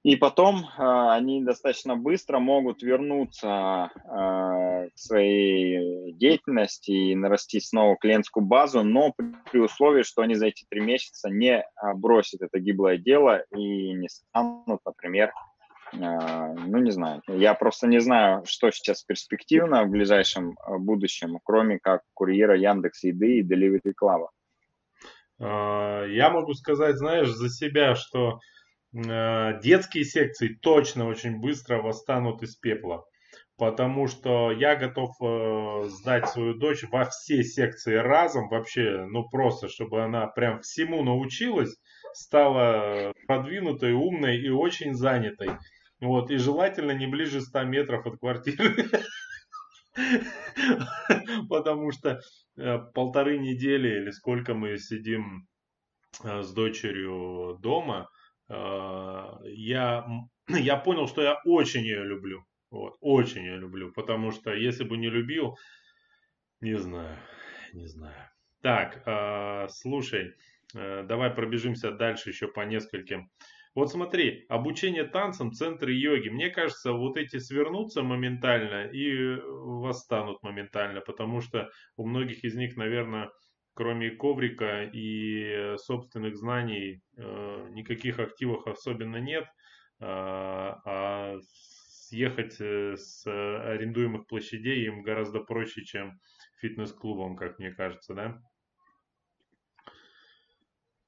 [0.06, 7.96] И потом а, они достаточно быстро могут вернуться а, к своей деятельности и нарастить снова
[7.96, 9.12] клиентскую базу, но
[9.50, 11.64] при условии, что они за эти три месяца не
[11.96, 15.32] бросят это гиблое дело и не станут, например,
[15.92, 22.02] ну не знаю, я просто не знаю, что сейчас перспективно в ближайшем будущем, кроме как
[22.14, 24.28] курьера Яндекс Еды и Delivery Club.
[25.40, 28.38] А, я могу сказать, знаешь, за себя, что а,
[28.92, 33.04] детские секции точно очень быстро восстанут из пепла.
[33.58, 39.68] Потому что я готов э, сдать свою дочь во все секции разом, вообще, ну просто,
[39.68, 41.74] чтобы она прям всему научилась,
[42.12, 45.48] стала продвинутой, умной и очень занятой.
[46.00, 48.90] Вот, и желательно не ближе 100 метров от квартиры.
[51.48, 52.20] Потому что
[52.58, 55.46] э, полторы недели или сколько мы сидим
[56.22, 58.15] э, с дочерью дома, э,
[58.48, 60.06] я,
[60.48, 62.44] я понял, что я очень ее люблю.
[62.70, 63.92] Вот, очень ее люблю.
[63.92, 65.56] Потому что если бы не любил,
[66.60, 67.16] не знаю,
[67.72, 68.30] не знаю.
[68.62, 69.02] Так,
[69.70, 70.34] слушай,
[70.74, 73.30] давай пробежимся дальше еще по нескольким
[73.76, 76.30] вот смотри, обучение танцам, центры йоги.
[76.30, 81.68] Мне кажется, вот эти свернутся моментально и восстанут моментально, потому что
[81.98, 83.30] у многих из них, наверное,
[83.76, 89.44] кроме коврика и собственных знаний, э, никаких активов особенно нет.
[90.00, 91.38] А, а
[92.06, 96.18] съехать э, с арендуемых площадей им гораздо проще, чем
[96.60, 98.40] фитнес-клубом, как мне кажется, да?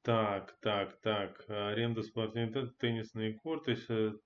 [0.02, 1.44] Так, так, так.
[1.48, 3.76] Аренда спортивных теннисные корты.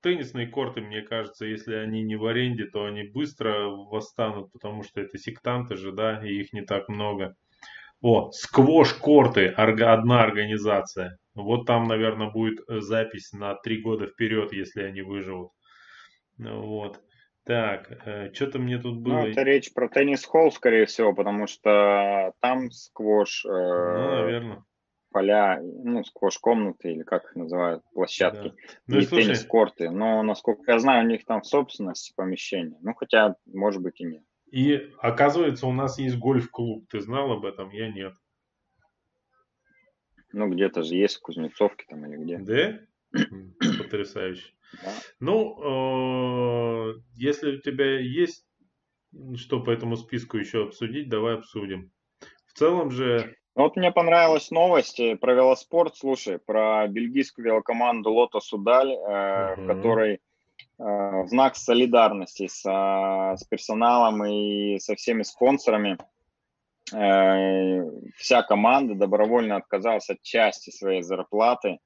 [0.00, 5.00] Теннисные корты, мне кажется, если они не в аренде, то они быстро восстанут, потому что
[5.00, 7.36] это сектанты же, да, и их не так много.
[8.02, 11.18] О, сквош-корты, одна организация.
[11.34, 15.52] Вот там, наверное, будет э, запись на три года вперед, если они выживут.
[16.36, 17.00] Вот.
[17.44, 19.20] Так, э, что-то мне тут ну, было.
[19.20, 23.44] Ну, это речь про теннис-холл, скорее всего, потому что там сквош...
[23.46, 24.64] Э, ну, наверное
[25.12, 28.54] поля, ну, сквош-комнаты или как их называют, площадки, да.
[28.86, 29.90] ну, и, теннис-корты.
[29.90, 32.78] Но, насколько я знаю, у них там в собственности помещения.
[32.80, 34.22] Ну, хотя, может быть, и нет.
[34.52, 36.86] И оказывается, у нас есть гольф-клуб.
[36.88, 37.70] Ты знал об этом?
[37.70, 38.14] Я нет.
[40.32, 42.38] Ну, где-то же есть в Кузнецовке там или где.
[42.38, 43.18] Да?
[43.78, 44.52] Потрясающе.
[44.82, 44.92] Да.
[45.20, 48.46] Ну, э, если у тебя есть
[49.36, 51.90] что по этому списку еще обсудить, давай обсудим.
[52.46, 53.36] В целом же...
[53.54, 59.62] Ну, вот мне понравилась новость про велоспорт, слушай, про бельгийскую велокоманду Лото Судаль, э, угу.
[59.62, 60.18] в которой э,
[60.82, 65.98] в знак солидарности с, с персоналом и со всеми спонсорами.
[66.92, 67.84] Э,
[68.16, 71.78] вся команда добровольно отказалась от части своей зарплаты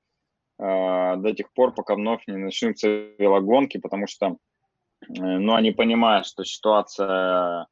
[0.58, 4.36] э, до тех пор, пока вновь не начнутся велогонки, потому что
[5.08, 7.66] Э, но они понимают, что ситуация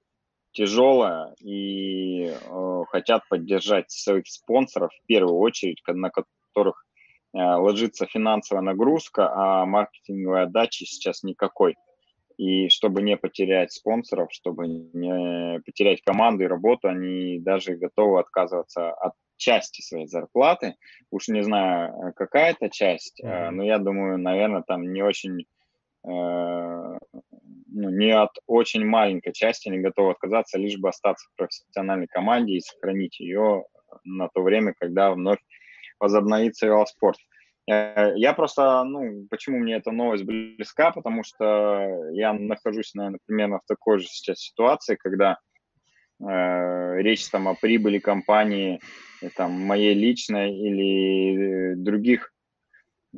[0.52, 6.93] тяжелая и э, хотят поддержать своих спонсоров в первую очередь, на которых э,
[7.34, 11.74] ложится финансовая нагрузка, а маркетинговой отдачи сейчас никакой.
[12.36, 18.92] И чтобы не потерять спонсоров, чтобы не потерять команду и работу, они даже готовы отказываться
[18.92, 20.74] от части своей зарплаты.
[21.10, 23.50] Уж не знаю, э, какая это часть, mm-hmm.
[23.50, 25.44] но я думаю, наверное, там не очень
[26.06, 26.98] Э,
[27.76, 32.54] ну, не от очень маленькой части не готовы отказаться, лишь бы остаться в профессиональной команде
[32.54, 33.64] и сохранить ее
[34.04, 35.38] на то время, когда вновь
[36.00, 37.18] возобновится велоспорт.
[37.70, 43.58] Э, я просто, ну, почему мне эта новость близка, потому что я нахожусь, наверное, примерно
[43.58, 45.38] в такой же сейчас ситуации, когда
[46.20, 48.80] э, речь там о прибыли компании,
[49.36, 52.34] там, моей личной или других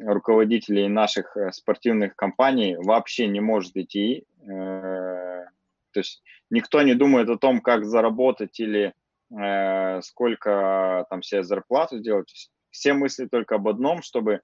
[0.04, 4.24] руководителей наших э, спортивных компаний вообще не может идти.
[4.42, 5.46] Э,
[5.92, 8.92] то есть никто не думает о том, как заработать или
[9.30, 12.50] э, сколько там себе зарплату сделать.
[12.76, 14.42] Все мысли только об одном, чтобы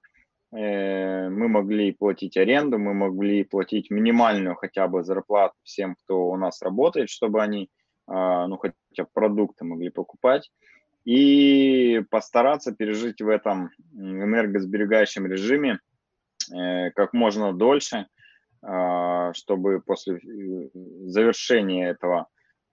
[0.51, 6.61] мы могли платить аренду, мы могли платить минимальную хотя бы зарплату всем, кто у нас
[6.61, 7.69] работает, чтобы они,
[8.07, 10.51] ну, хотя продукты могли покупать.
[11.05, 15.79] И постараться пережить в этом энергосберегающем режиме
[16.53, 18.07] э, как можно дольше,
[18.61, 20.69] а, чтобы после э,
[21.05, 22.27] завершения этого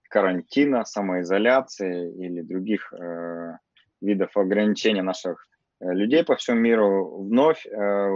[0.09, 3.57] карантина, самоизоляции или других э,
[4.01, 5.49] видов ограничения наших
[5.81, 7.67] людей по всему миру вновь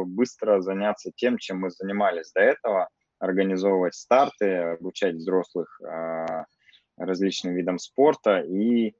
[0.06, 2.88] быстро заняться тем, чем мы занимались до этого,
[3.18, 6.44] организовывать старты, обучать взрослых а,
[6.96, 8.94] различным видам спорта и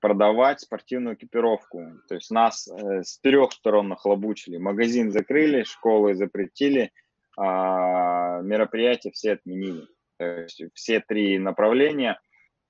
[0.00, 1.80] продавать спортивную экипировку.
[2.08, 4.56] То есть нас э, с трех сторон нахлобучили.
[4.56, 6.90] Магазин закрыли, школы запретили,
[7.38, 9.86] а мероприятия все отменили.
[10.18, 12.18] То есть все три направления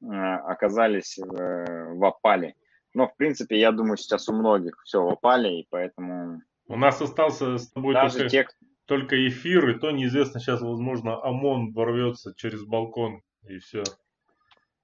[0.03, 2.55] э, оказались в опале.
[2.95, 6.43] Но, в принципе, я думаю, сейчас у многих все в опале, и поэтому...
[6.67, 8.49] У нас остался с тобой Даже только, те...
[8.87, 13.83] только эфир, и то неизвестно, сейчас, возможно, ОМОН ворвется через балкон, и все.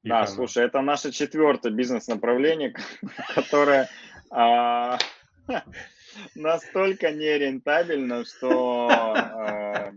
[0.02, 2.74] Да, слушай, это наше четвертое бизнес-направление,
[3.34, 3.88] которое
[4.30, 4.98] а,
[6.34, 9.92] настолько нерентабельно, что а,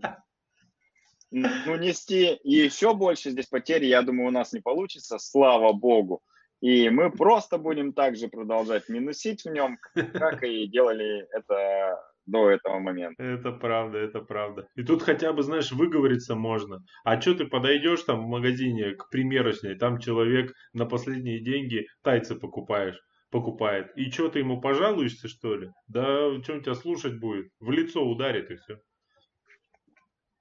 [1.31, 6.21] ну, нести еще больше здесь потери, я думаю, у нас не получится, слава богу.
[6.61, 9.79] И мы просто будем также продолжать минусить в нем,
[10.13, 13.21] как и делали это до этого момента.
[13.21, 14.67] Это правда, это правда.
[14.75, 16.83] И тут хотя бы, знаешь, выговориться можно.
[17.03, 22.35] А что ты подойдешь там в магазине к примерочной, там человек на последние деньги тайцы
[22.35, 22.99] покупаешь
[23.31, 23.91] покупает.
[23.95, 25.71] И что, ты ему пожалуешься, что ли?
[25.87, 26.03] Да
[26.43, 27.49] что он тебя слушать будет?
[27.61, 28.77] В лицо ударит и все.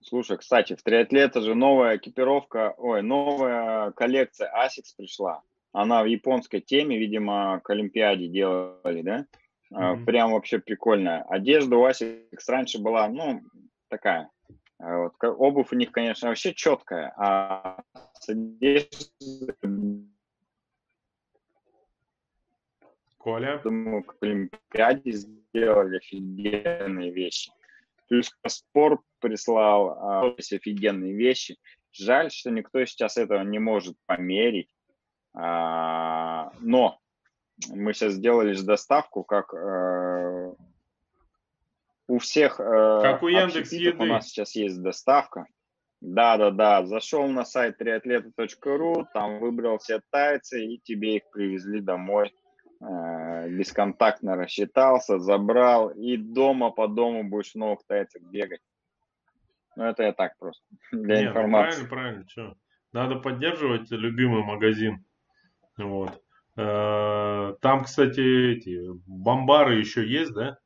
[0.02, 5.42] Слушай, кстати, в триатлете же новая экипировка, ой, новая коллекция ASICS пришла.
[5.72, 9.26] Она в японской теме, видимо, к Олимпиаде делали, да?
[9.72, 10.04] Mm-hmm.
[10.04, 11.22] Прям вообще прикольная.
[11.22, 13.40] Одежда у Asics раньше была, ну,
[13.88, 14.30] такая.
[14.78, 15.14] А вот.
[15.22, 17.82] Обувь у них, конечно, вообще четкая, а
[18.14, 20.06] с одеждой...
[23.18, 23.60] Коля?
[23.62, 27.52] Думаю, к Олимпиаде сделали офигенные вещи.
[28.08, 31.58] Плюс спорт прислал а, офигенные вещи.
[31.92, 34.70] Жаль, что никто сейчас этого не может померить.
[35.34, 36.98] А, но
[37.68, 40.54] мы сейчас сделали доставку, как э,
[42.08, 44.02] у всех э, как у Яндекс еды.
[44.02, 45.46] у нас сейчас есть доставка.
[46.00, 46.86] Да, да, да.
[46.86, 52.32] Зашел на сайт триатлета.ру, там выбрал все тайцы, и тебе их привезли домой.
[52.80, 58.60] Э, бесконтактно рассчитался, забрал, и дома по дому будешь в новых тайцах бегать.
[59.76, 61.82] Ну, это я так просто, для Не, информации.
[61.82, 62.28] Ну, правильно, правильно.
[62.28, 62.56] Что?
[62.92, 65.04] Надо поддерживать любимый магазин.
[65.84, 66.20] Вот.
[66.56, 70.58] Э, там, кстати, эти бомбары еще есть, да?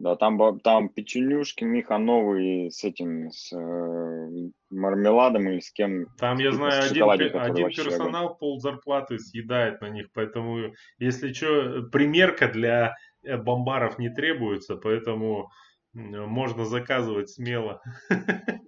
[0.00, 6.06] Да, там, там печенюшки Миха новые с этим, с э, мармеладом или с кем.
[6.18, 8.38] Там, я знаю, один, один персонал огонь.
[8.38, 12.94] пол зарплаты съедает на них, поэтому, если что, примерка для
[13.24, 15.50] э, бомбаров не требуется, поэтому
[15.94, 17.82] можно заказывать смело.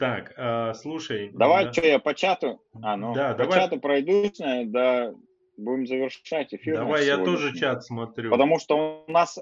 [0.00, 1.30] Так, а, слушай.
[1.34, 2.62] Давай, что я по чату?
[2.82, 3.60] А, ну, да, по давай.
[3.60, 5.12] чату пройдусь, да,
[5.58, 6.74] будем завершать эфир.
[6.74, 8.30] Давай, я тоже чат смотрю.
[8.30, 9.38] Потому что у нас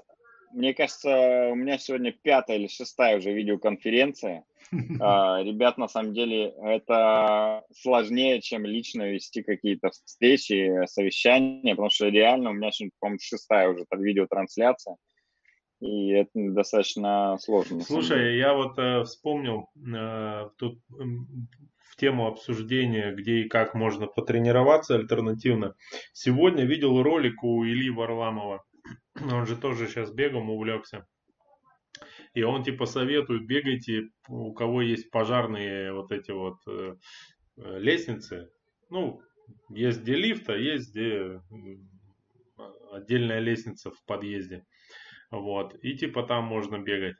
[0.51, 4.43] мне кажется, у меня сегодня пятая или шестая уже видеоконференция.
[5.01, 12.09] А, ребят, на самом деле, это сложнее, чем лично вести какие-то встречи, совещания, потому что
[12.09, 14.97] реально у меня сегодня, по-моему, шестая уже видеотрансляция.
[15.81, 17.81] И это достаточно сложно.
[17.81, 21.03] Слушай, я вот э, вспомнил э, тут э,
[21.77, 25.75] в тему обсуждения, где и как можно потренироваться альтернативно.
[26.11, 28.63] Сегодня видел ролик у Ильи Варламова
[29.21, 31.07] он же тоже сейчас бегом увлекся.
[32.33, 36.95] И он типа советует, бегайте, у кого есть пожарные вот эти вот э,
[37.57, 38.49] э лестницы.
[38.89, 39.21] Ну,
[39.69, 41.41] есть где лифта, есть где
[42.91, 44.65] отдельная лестница в подъезде.
[45.31, 45.75] Вот.
[45.81, 47.15] И типа там можно бегать.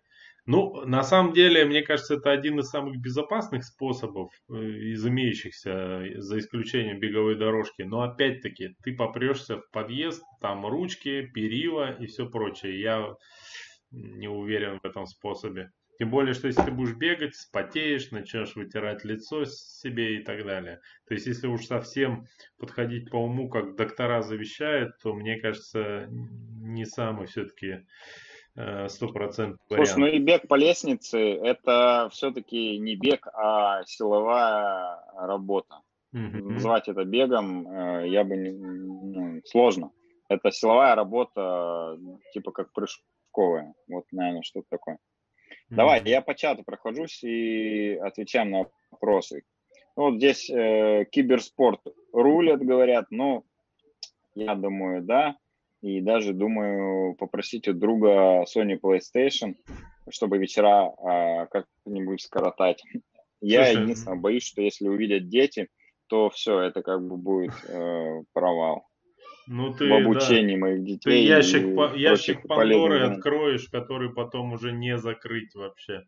[0.45, 6.02] Ну, на самом деле, мне кажется, это один из самых безопасных способов э, из имеющихся,
[6.15, 7.84] за исключением беговой дорожки.
[7.84, 12.81] Но опять-таки, ты попрешься в подъезд, там ручки, перила и все прочее.
[12.81, 13.15] Я
[13.91, 15.69] не уверен в этом способе.
[16.00, 20.80] Тем более, что если ты будешь бегать, спотеешь, начнешь вытирать лицо себе и так далее.
[21.08, 22.26] То есть, если уж совсем
[22.58, 27.86] подходить по уму, как доктора завещают, то, мне кажется, не самый все-таки
[28.56, 35.82] Э, стопроцентный Слушай, ну и бег по лестнице– это все-таки не бег, а силовая работа.
[36.14, 36.42] Mm-hmm.
[36.42, 39.92] Назвать это бегом э, я бы не, ну, сложно.
[40.28, 41.98] Это силовая работа,
[42.34, 43.76] типа как прыжковая.
[43.88, 44.98] Вот, наверное, что-то такое.
[45.70, 49.44] Давай, я по чату прохожусь и отвечаем на вопросы.
[49.96, 51.82] Ну, вот здесь э, киберспорт
[52.14, 53.08] рулят, говорят.
[53.12, 53.46] Ну,
[54.36, 55.36] я думаю, да
[55.82, 59.56] и даже думаю попросить у друга Sony PlayStation,
[60.10, 62.84] чтобы вечера а, как-нибудь скоротать.
[63.41, 65.70] Я Слушай, единственное боюсь, что если увидят дети,
[66.08, 68.89] то все, это как бы будет э, провал.
[69.52, 70.62] Ну, ты, в обучении да.
[70.62, 71.10] моих детей.
[71.10, 76.04] Ты ящик, по, ящик Пандоры откроешь, который потом уже не закрыть вообще.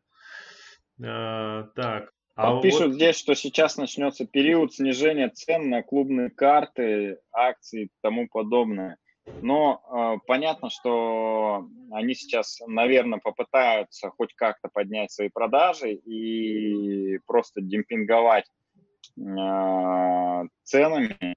[1.03, 2.11] А, так.
[2.35, 7.91] А вот пишут здесь, что сейчас начнется период снижения цен на клубные карты, акции и
[8.01, 8.97] тому подобное.
[9.41, 17.61] Но э, понятно, что они сейчас, наверное, попытаются хоть как-то поднять свои продажи и просто
[17.61, 18.45] демпинговать
[19.17, 21.35] э, ценами.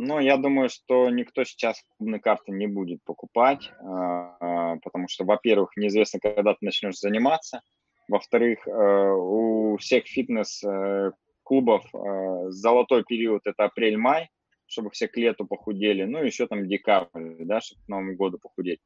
[0.00, 5.76] Но я думаю, что никто сейчас клубные карты не будет покупать, э, потому что, во-первых,
[5.76, 7.62] неизвестно, когда ты начнешь заниматься.
[8.06, 14.30] Во-вторых, э, у всех фитнес-клубов э, золотой период– это апрель-май
[14.70, 18.80] чтобы все к лету похудели, ну, еще там декабрь, да, чтобы к Новому году похудеть.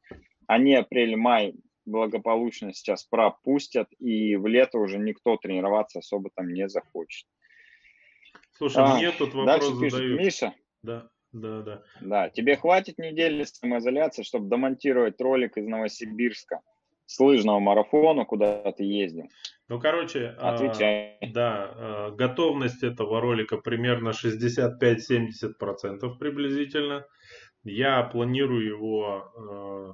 [0.46, 7.26] Они апрель-май благополучно сейчас пропустят, и в лето уже никто тренироваться особо там не захочет.
[8.52, 10.20] Слушай, а, мне тут вопрос пишет, задают.
[10.20, 10.54] Миша.
[10.82, 11.82] Да, да, да.
[12.00, 16.60] Да, тебе хватит недели самоизоляции, чтобы домонтировать ролик из Новосибирска
[17.06, 19.28] с лыжного марафона, куда ты ездил?
[19.68, 21.18] Ну, короче, а, Отвечай.
[21.20, 27.06] А, да, а, готовность этого ролика примерно 65-70% приблизительно.
[27.64, 29.92] Я планирую его, а,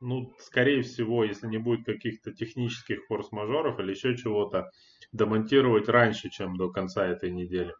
[0.00, 4.70] ну, скорее всего, если не будет каких-то технических форс-мажоров или еще чего-то,
[5.12, 7.72] демонтировать раньше, чем до конца этой недели.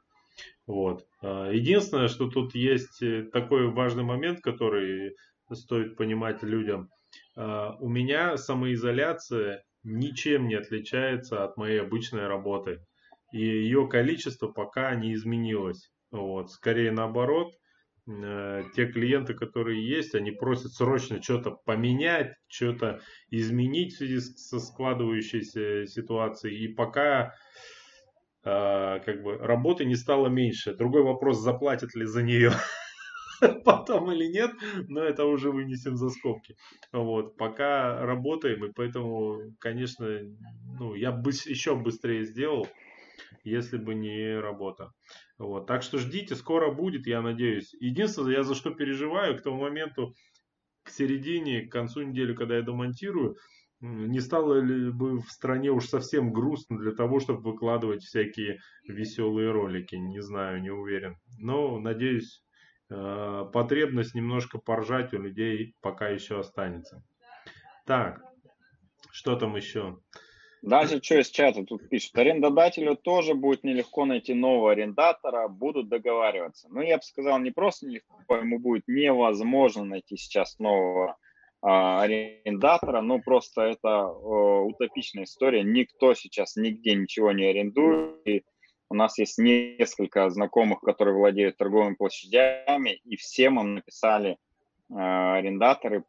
[0.67, 1.07] Вот.
[1.23, 3.03] А, единственное, что тут есть
[3.33, 5.17] такой важный момент, который
[5.53, 6.91] стоит понимать людям.
[7.37, 12.81] У меня самоизоляция ничем не отличается от моей обычной работы.
[13.33, 15.91] И ее количество пока не изменилось.
[16.11, 16.51] Вот.
[16.51, 17.55] Скорее наоборот,
[18.09, 23.01] э, те клиенты, которые есть, они просят срочно что-то поменять, что-то
[23.31, 26.65] изменить в связи со складывающейся ситуацией.
[26.65, 27.31] И пока э,
[28.47, 30.75] как бы работы не стало меньше.
[30.75, 32.53] Другой вопрос, заплатят ли за нее.
[33.65, 34.53] потом или нет,
[34.89, 36.57] но это уже вынесем за скобки.
[36.93, 40.21] Вот, пока работаем, и поэтому, конечно,
[40.79, 42.69] ну, я бы еще быстрее сделал,
[43.45, 44.93] если бы не работа.
[45.39, 47.75] Вот, так что ждите, скоро будет, я надеюсь.
[47.81, 50.15] Единственное, я за что переживаю, к тому моменту,
[50.83, 53.37] к середине, к концу недели, когда я домонтирую,
[53.81, 59.51] не стало ли бы в стране уж совсем грустно для того, чтобы выкладывать всякие веселые
[59.51, 59.97] ролики?
[59.97, 61.17] Не знаю, не уверен.
[61.39, 62.43] Но, надеюсь,
[62.91, 67.05] э, потребность немножко поржать у людей пока еще останется.
[67.85, 68.23] Так,
[69.11, 69.99] что там еще?
[70.63, 72.17] Дальше что из чата тут пишут.
[72.17, 76.69] Арендодателю тоже будет нелегко найти нового арендатора, будут договариваться.
[76.71, 81.19] Ну, я бы сказал, не просто нелегко, ему будет невозможно найти сейчас нового
[81.69, 85.63] арендатора, ну, просто это а, утопичная история.
[85.63, 88.27] Никто сейчас нигде ничего не арендует.
[88.27, 88.45] И
[88.89, 94.39] у нас есть несколько знакомых, которые владеют торговыми площадями, и всем им написали
[94.89, 96.05] Э, арендаторы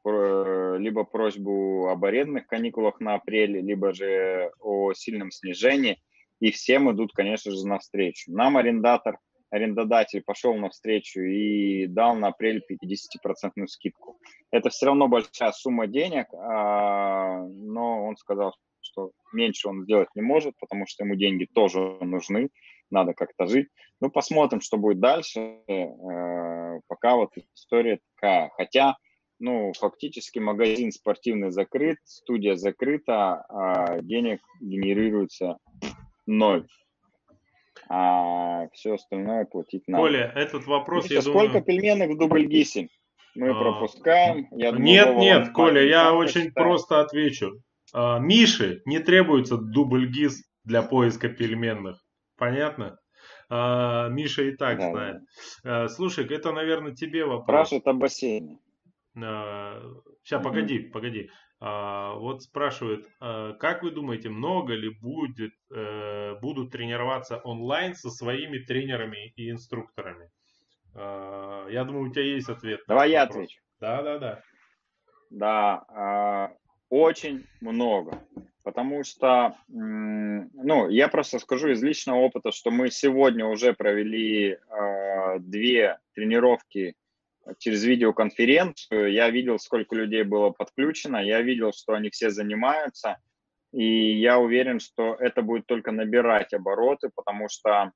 [0.78, 6.00] либо просьбу об арендных каникулах на апрель, либо же о сильном снижении,
[6.40, 8.32] и всем идут, конечно же, навстречу.
[8.32, 9.18] Нам арендатор,
[9.50, 14.20] арендодатель пошел навстречу и дал на апрель 50% скидку.
[14.52, 20.22] Это все равно большая сумма денег, а, но он сказал, что меньше он сделать не
[20.22, 22.50] может, потому что ему деньги тоже нужны,
[22.90, 23.68] надо как-то жить.
[24.00, 25.60] Ну, посмотрим, что будет дальше.
[25.68, 28.50] Э, пока вот история такая.
[28.56, 28.96] Хотя,
[29.40, 35.58] ну, фактически магазин спортивный закрыт, студия закрыта, а денег генерируется
[36.26, 36.68] ноль.
[37.90, 40.04] А все остальное платить надо.
[40.04, 41.64] Коля, этот вопрос, Миша, я сколько думаю...
[41.64, 42.90] пельменок в Дубльгисе?
[43.36, 43.54] Мы а...
[43.54, 44.48] пропускаем.
[44.52, 47.62] Я думаю, нет, нет, Коля, я очень просто отвечу.
[47.94, 52.04] А, Мише не требуется дубльгиз для поиска пельменных.
[52.38, 52.98] Понятно?
[53.50, 55.18] А, Миша и так да, знает.
[55.64, 55.84] Да.
[55.84, 57.46] А, слушай, это, наверное, тебе вопрос.
[57.46, 58.60] Спрашивают о бассейне.
[59.16, 61.30] Сейчас, погоди, погоди.
[61.60, 68.12] А, вот спрашивают, а, как вы думаете, много ли будет, а, будут тренироваться онлайн со
[68.12, 70.30] своими тренерами и инструкторами?
[70.94, 72.82] А, я думаю, у тебя есть ответ.
[72.88, 73.60] Давай я отвечу.
[73.80, 74.44] Да, да, да.
[75.30, 76.54] Да,
[76.90, 78.24] очень много.
[78.64, 85.40] Потому что, ну, я просто скажу из личного опыта, что мы сегодня уже провели э,
[85.40, 86.96] две тренировки
[87.60, 89.12] через видеоконференцию.
[89.12, 93.18] Я видел, сколько людей было подключено, я видел, что они все занимаются,
[93.74, 97.92] и я уверен, что это будет только набирать обороты, потому что,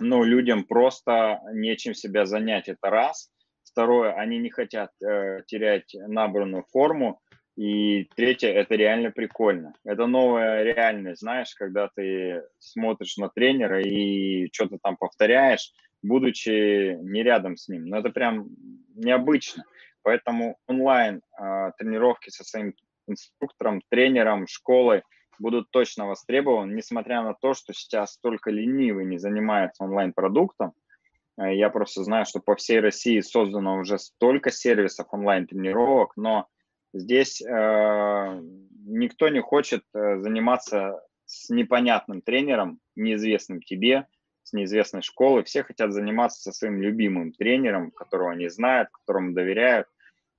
[0.00, 3.30] ну, людям просто нечем себя занять, это раз.
[3.64, 7.20] Второе, они не хотят э, терять набранную форму,
[7.58, 9.74] и третье, это реально прикольно.
[9.84, 15.72] Это новая реальность, знаешь, когда ты смотришь на тренера и что-то там повторяешь,
[16.02, 17.86] будучи не рядом с ним.
[17.86, 18.48] Но это прям
[18.94, 19.64] необычно.
[20.02, 22.74] Поэтому онлайн э, тренировки со своим
[23.06, 25.02] инструктором, тренером, школой
[25.38, 30.72] будут точно востребованы, несмотря на то, что сейчас только ленивый не занимается онлайн-продуктом.
[31.38, 36.48] Э, я просто знаю, что по всей России создано уже столько сервисов онлайн-тренировок, но
[36.94, 38.42] Здесь э,
[38.86, 44.06] никто не хочет заниматься с непонятным тренером, неизвестным тебе,
[44.48, 45.44] с неизвестной школы.
[45.44, 49.86] Все хотят заниматься со своим любимым тренером, которого они знают, которому доверяют.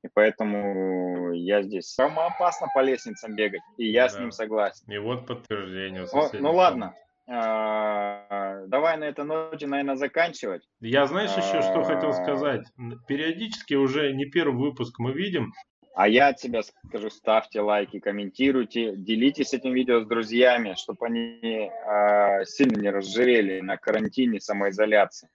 [0.04, 4.10] И поэтому я здесь самое опасно по лестницам бегать, и я да.
[4.10, 4.90] с ним согласен.
[4.90, 6.06] И вот подтверждение.
[6.12, 6.96] Ну, ну ладно,
[7.28, 10.68] а, давай на этой ноте, наверное, заканчивать.
[10.80, 12.14] Я знаешь еще, что хотел а.
[12.14, 12.66] сказать?
[13.08, 15.54] Периодически уже не первый выпуск мы видим,
[15.96, 21.70] а я от тебя скажу, ставьте лайки, комментируйте, делитесь этим видео с друзьями, чтобы они
[21.70, 25.30] э, сильно не разжирели на карантине, самоизоляции.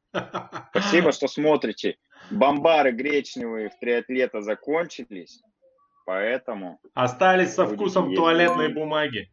[0.70, 1.96] Спасибо, что смотрите.
[2.30, 5.42] Бомбары гречневые в триатлета закончились,
[6.06, 6.80] поэтому...
[6.94, 8.16] Остались со вкусом есть.
[8.16, 9.30] туалетной бумаги.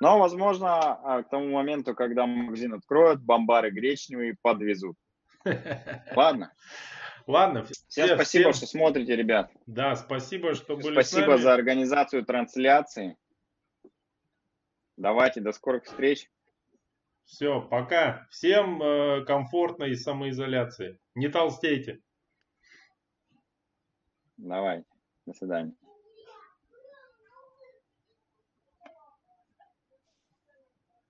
[0.00, 4.96] Но, возможно, а, к тому моменту, когда магазин откроют, бомбары гречневые подвезут.
[6.16, 6.52] Ладно.
[7.30, 7.64] Ладно.
[7.64, 8.52] Всем спасибо, всем...
[8.52, 9.52] что смотрите, ребят.
[9.66, 13.16] Да, спасибо, что были Спасибо за организацию трансляции.
[14.96, 16.28] Давайте, до скорых встреч.
[17.24, 18.26] Все, пока.
[18.30, 20.98] Всем э, комфортной самоизоляции.
[21.14, 22.00] Не толстейте.
[24.36, 24.82] Давай.
[25.24, 25.72] До свидания.